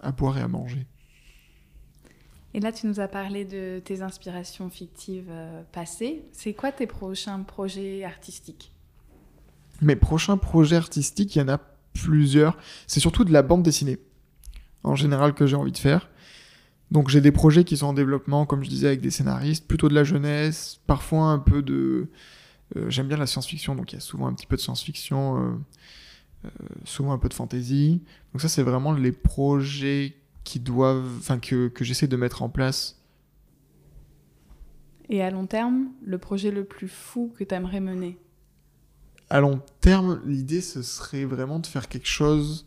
à 0.02 0.12
boire 0.12 0.38
et 0.38 0.42
à 0.42 0.48
manger. 0.48 0.86
Et 2.54 2.60
là, 2.60 2.72
tu 2.72 2.88
nous 2.88 3.00
as 3.00 3.08
parlé 3.08 3.46
de 3.46 3.80
tes 3.84 4.02
inspirations 4.02 4.70
fictives 4.70 5.30
euh, 5.30 5.62
passées. 5.72 6.24
C'est 6.32 6.54
quoi 6.54 6.72
tes 6.72 6.88
prochains 6.88 7.40
projets 7.42 8.04
artistiques? 8.04 8.72
Mes 9.82 9.96
prochains 9.96 10.38
projets 10.38 10.78
artistiques, 10.78 11.36
il 11.36 11.40
y 11.40 11.42
en 11.44 11.50
a 11.50 11.60
plusieurs. 11.94 12.58
C'est 12.88 13.00
surtout 13.00 13.26
de 13.26 13.32
la 13.32 13.44
bande 13.44 13.62
dessinée, 13.62 14.00
en 14.88 14.96
général, 14.96 15.34
que 15.34 15.46
j'ai 15.48 15.56
envie 15.56 15.72
de 15.72 15.78
faire. 15.78 16.10
Donc 16.90 17.10
j'ai 17.10 17.22
des 17.22 17.32
projets 17.32 17.64
qui 17.64 17.78
sont 17.78 17.88
en 17.88 17.94
développement, 17.94 18.46
comme 18.46 18.64
je 18.64 18.70
disais, 18.70 18.88
avec 18.88 19.02
des 19.02 19.12
scénaristes, 19.12 19.68
plutôt 19.68 19.90
de 19.90 19.94
la 19.96 20.04
jeunesse, 20.04 20.80
parfois 20.88 21.26
un 21.26 21.40
peu 21.40 21.62
de... 21.62 22.08
Euh, 22.76 22.90
j'aime 22.90 23.08
bien 23.08 23.18
la 23.18 23.28
science-fiction, 23.28 23.76
donc 23.76 23.92
il 23.92 23.96
y 23.96 23.98
a 23.98 24.02
souvent 24.02 24.28
un 24.28 24.34
petit 24.34 24.46
peu 24.46 24.56
de 24.56 24.62
science-fiction. 24.62 25.42
Euh, 25.42 25.56
euh, 26.46 26.50
souvent 26.86 27.14
un 27.14 27.18
peu 27.18 27.30
de 27.30 27.34
fantasy. 27.34 28.02
Donc 28.32 28.42
ça, 28.42 28.48
c'est 28.48 28.64
vraiment 28.64 28.94
les 28.94 29.12
projets 29.12 30.16
qui 30.44 30.60
doivent, 30.60 31.18
enfin 31.18 31.40
que, 31.40 31.68
que 31.68 31.84
j'essaie 31.84 32.08
de 32.08 32.16
mettre 32.16 32.42
en 32.42 32.50
place. 32.50 33.02
Et 35.10 35.22
à 35.22 35.32
long 35.32 35.48
terme, 35.48 35.90
le 36.06 36.18
projet 36.18 36.52
le 36.52 36.64
plus 36.64 36.88
fou 36.88 37.34
que 37.38 37.44
tu 37.44 37.56
aimerais 37.56 37.80
mener? 37.80 38.18
À 39.30 39.40
long 39.40 39.62
terme, 39.82 40.22
l'idée, 40.26 40.62
ce 40.62 40.82
serait 40.82 41.26
vraiment 41.26 41.60
de 41.60 41.68
faire 41.68 41.88
quelque 41.90 42.08
chose, 42.08 42.66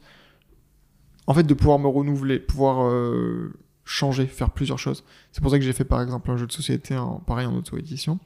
en 1.30 1.34
fait, 1.34 1.44
de 1.44 1.54
pouvoir 1.54 1.78
me 1.78 1.86
renouveler, 1.86 2.40
pouvoir 2.40 2.88
euh, 2.88 3.52
changer, 3.84 4.26
faire 4.26 4.50
plusieurs 4.50 4.80
choses. 4.80 5.04
C'est 5.30 5.40
pour 5.40 5.52
ça 5.52 5.60
que 5.60 5.64
j'ai 5.64 5.72
fait 5.72 5.84
par 5.84 6.02
exemple 6.02 6.28
un 6.28 6.36
jeu 6.36 6.48
de 6.48 6.50
société, 6.50 6.96
en, 6.96 7.20
pareil 7.20 7.46
en 7.46 7.54
auto-édition 7.54 8.18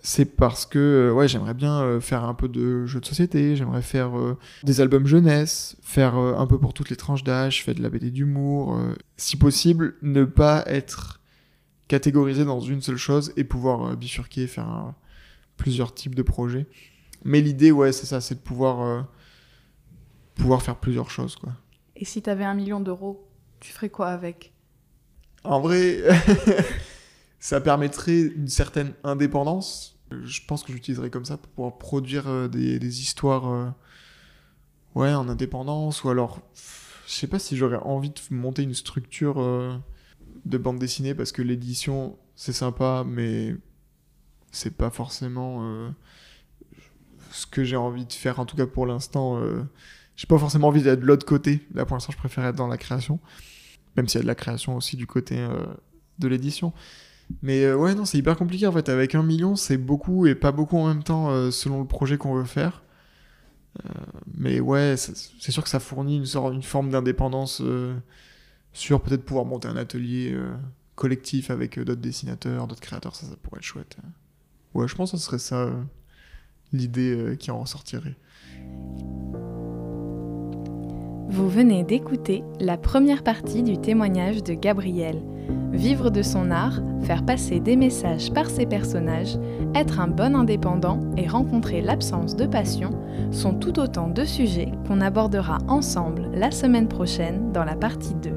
c'est 0.00 0.26
parce 0.26 0.64
que 0.64 0.78
euh, 0.78 1.12
ouais, 1.12 1.26
j'aimerais 1.26 1.54
bien 1.54 1.80
euh, 1.80 1.98
faire 1.98 2.22
un 2.24 2.34
peu 2.34 2.46
de 2.48 2.86
jeux 2.86 3.00
de 3.00 3.06
société, 3.06 3.56
j'aimerais 3.56 3.82
faire 3.82 4.12
des 4.62 4.80
albums 4.80 5.08
jeunesse, 5.08 5.76
faire 5.82 6.14
un 6.14 6.46
peu 6.46 6.56
pour 6.56 6.72
toutes 6.72 6.88
les 6.88 6.94
tranches 6.94 7.24
d'âge, 7.24 7.64
faire 7.64 7.74
de 7.74 7.82
la 7.82 7.90
BD 7.90 8.12
d'humour, 8.12 8.78
si 9.16 9.36
possible, 9.36 9.96
ne 10.02 10.22
pas 10.22 10.62
être 10.66 11.20
catégorisé 11.88 12.44
dans 12.44 12.60
une 12.60 12.80
seule 12.80 12.96
chose 12.96 13.32
et 13.36 13.42
pouvoir 13.42 13.96
bifurquer, 13.96 14.46
faire 14.46 14.92
plusieurs 15.56 15.92
types 15.92 16.14
de 16.14 16.22
projets. 16.22 16.66
Mais 17.24 17.40
l'idée, 17.40 17.72
ouais, 17.72 17.90
c'est 17.90 18.06
ça, 18.06 18.20
c'est 18.20 18.36
de 18.36 18.40
pouvoir, 18.40 19.08
pouvoir 20.36 20.62
faire 20.62 20.76
plusieurs 20.76 21.10
choses, 21.10 21.34
quoi. 21.34 21.54
Et 21.96 22.04
si 22.04 22.22
tu 22.22 22.30
avais 22.30 22.44
un 22.44 22.54
million 22.54 22.80
d'euros, 22.80 23.28
tu 23.60 23.72
ferais 23.72 23.88
quoi 23.88 24.08
avec? 24.08 24.52
En 25.44 25.60
vrai, 25.60 26.02
ça 27.38 27.60
permettrait 27.60 28.20
une 28.20 28.48
certaine 28.48 28.94
indépendance. 29.04 29.98
Je 30.10 30.40
pense 30.46 30.64
que 30.64 30.72
j'utiliserai 30.72 31.10
comme 31.10 31.24
ça 31.24 31.36
pour 31.36 31.50
pouvoir 31.50 31.78
produire 31.78 32.28
euh, 32.28 32.48
des, 32.48 33.00
histoires 33.00 33.48
euh, 33.48 33.68
ouais, 34.94 35.12
en 35.12 35.28
indépendance. 35.28 36.04
Ou 36.04 36.10
alors 36.10 36.40
je 37.06 37.12
sais 37.12 37.26
pas 37.26 37.38
si 37.38 37.56
j'aurais 37.56 37.76
envie 37.76 38.10
de 38.10 38.20
monter 38.30 38.62
une 38.62 38.74
structure 38.74 39.40
euh, 39.40 39.76
de 40.46 40.58
bande 40.58 40.78
dessinée 40.78 41.14
parce 41.14 41.32
que 41.32 41.42
l'édition 41.42 42.18
c'est 42.34 42.52
sympa 42.52 43.04
mais 43.06 43.54
c'est 44.50 44.76
pas 44.76 44.90
forcément 44.90 45.92
ce 47.30 47.46
que 47.46 47.62
j'ai 47.62 47.76
envie 47.76 48.06
de 48.06 48.12
faire 48.12 48.40
en 48.40 48.46
tout 48.46 48.56
cas 48.56 48.66
pour 48.66 48.86
l'instant 48.86 49.40
j'ai 50.16 50.26
pas 50.26 50.38
forcément 50.38 50.68
envie 50.68 50.82
d'être 50.82 51.00
de 51.00 51.06
l'autre 51.06 51.26
côté 51.26 51.66
là 51.74 51.84
pour 51.84 51.96
l'instant 51.96 52.12
je 52.12 52.18
préfère 52.18 52.44
être 52.44 52.56
dans 52.56 52.68
la 52.68 52.78
création 52.78 53.20
même 53.96 54.08
s'il 54.08 54.18
y 54.18 54.20
a 54.20 54.22
de 54.22 54.28
la 54.28 54.34
création 54.34 54.76
aussi 54.76 54.96
du 54.96 55.06
côté 55.06 55.36
de 56.18 56.28
l'édition 56.28 56.72
mais 57.42 57.64
euh, 57.64 57.76
ouais, 57.76 57.94
non, 57.94 58.04
c'est 58.04 58.18
hyper 58.18 58.36
compliqué 58.36 58.66
en 58.66 58.72
fait. 58.72 58.88
Avec 58.88 59.14
un 59.14 59.22
million, 59.22 59.56
c'est 59.56 59.76
beaucoup 59.76 60.26
et 60.26 60.34
pas 60.34 60.52
beaucoup 60.52 60.76
en 60.78 60.88
même 60.88 61.02
temps 61.02 61.30
euh, 61.30 61.50
selon 61.50 61.80
le 61.80 61.86
projet 61.86 62.18
qu'on 62.18 62.34
veut 62.34 62.44
faire. 62.44 62.82
Euh, 63.84 63.88
mais 64.34 64.60
ouais, 64.60 64.94
c'est 64.96 65.50
sûr 65.50 65.62
que 65.64 65.68
ça 65.68 65.80
fournit 65.80 66.16
une, 66.16 66.26
sorte, 66.26 66.54
une 66.54 66.62
forme 66.62 66.90
d'indépendance 66.90 67.60
sur 68.72 69.02
peut-être 69.02 69.24
pouvoir 69.24 69.46
monter 69.46 69.68
un 69.68 69.76
atelier 69.76 70.36
collectif 70.94 71.50
avec 71.50 71.78
d'autres 71.80 72.00
dessinateurs, 72.00 72.68
d'autres 72.68 72.80
créateurs, 72.80 73.16
ça, 73.16 73.26
ça 73.26 73.36
pourrait 73.42 73.58
être 73.58 73.64
chouette. 73.64 73.96
Ouais, 74.74 74.86
je 74.86 74.94
pense 74.94 75.10
que 75.10 75.16
ce 75.16 75.24
serait 75.24 75.38
ça 75.38 75.70
l'idée 76.72 77.36
qui 77.38 77.50
en 77.50 77.60
ressortirait. 77.60 78.16
Vous 81.34 81.48
venez 81.48 81.82
d'écouter 81.82 82.44
la 82.60 82.76
première 82.76 83.24
partie 83.24 83.64
du 83.64 83.76
témoignage 83.76 84.44
de 84.44 84.54
Gabriel. 84.54 85.20
Vivre 85.72 86.08
de 86.08 86.22
son 86.22 86.52
art, 86.52 86.80
faire 87.02 87.26
passer 87.26 87.58
des 87.58 87.74
messages 87.74 88.32
par 88.32 88.48
ses 88.48 88.66
personnages, 88.66 89.36
être 89.74 89.98
un 89.98 90.06
bon 90.06 90.36
indépendant 90.36 91.00
et 91.16 91.26
rencontrer 91.26 91.80
l'absence 91.80 92.36
de 92.36 92.46
passion 92.46 92.90
sont 93.32 93.52
tout 93.52 93.80
autant 93.80 94.06
de 94.06 94.24
sujets 94.24 94.70
qu'on 94.86 95.00
abordera 95.00 95.58
ensemble 95.66 96.30
la 96.34 96.52
semaine 96.52 96.86
prochaine 96.86 97.50
dans 97.50 97.64
la 97.64 97.74
partie 97.74 98.14
2. 98.14 98.30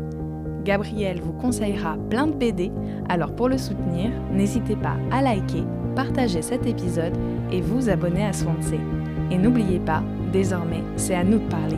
Gabriel 0.66 1.22
vous 1.22 1.34
conseillera 1.34 1.98
plein 2.10 2.26
de 2.26 2.34
BD, 2.34 2.72
alors 3.10 3.36
pour 3.36 3.48
le 3.48 3.60
soutenir, 3.60 4.10
n'hésitez 4.34 4.76
pas 4.76 4.98
à 5.12 5.22
liker, 5.22 5.66
partager 5.96 6.42
cet 6.42 6.66
épisode 6.66 7.14
et 7.52 7.62
vous 7.62 7.90
abonner 7.90 8.26
à 8.26 8.34
Swansea. 8.34 8.80
Et 9.30 9.38
n'oubliez 9.38 9.78
pas, 9.78 10.02
désormais, 10.34 10.82
c'est 10.96 11.14
à 11.14 11.24
nous 11.24 11.38
de 11.38 11.48
parler. 11.48 11.78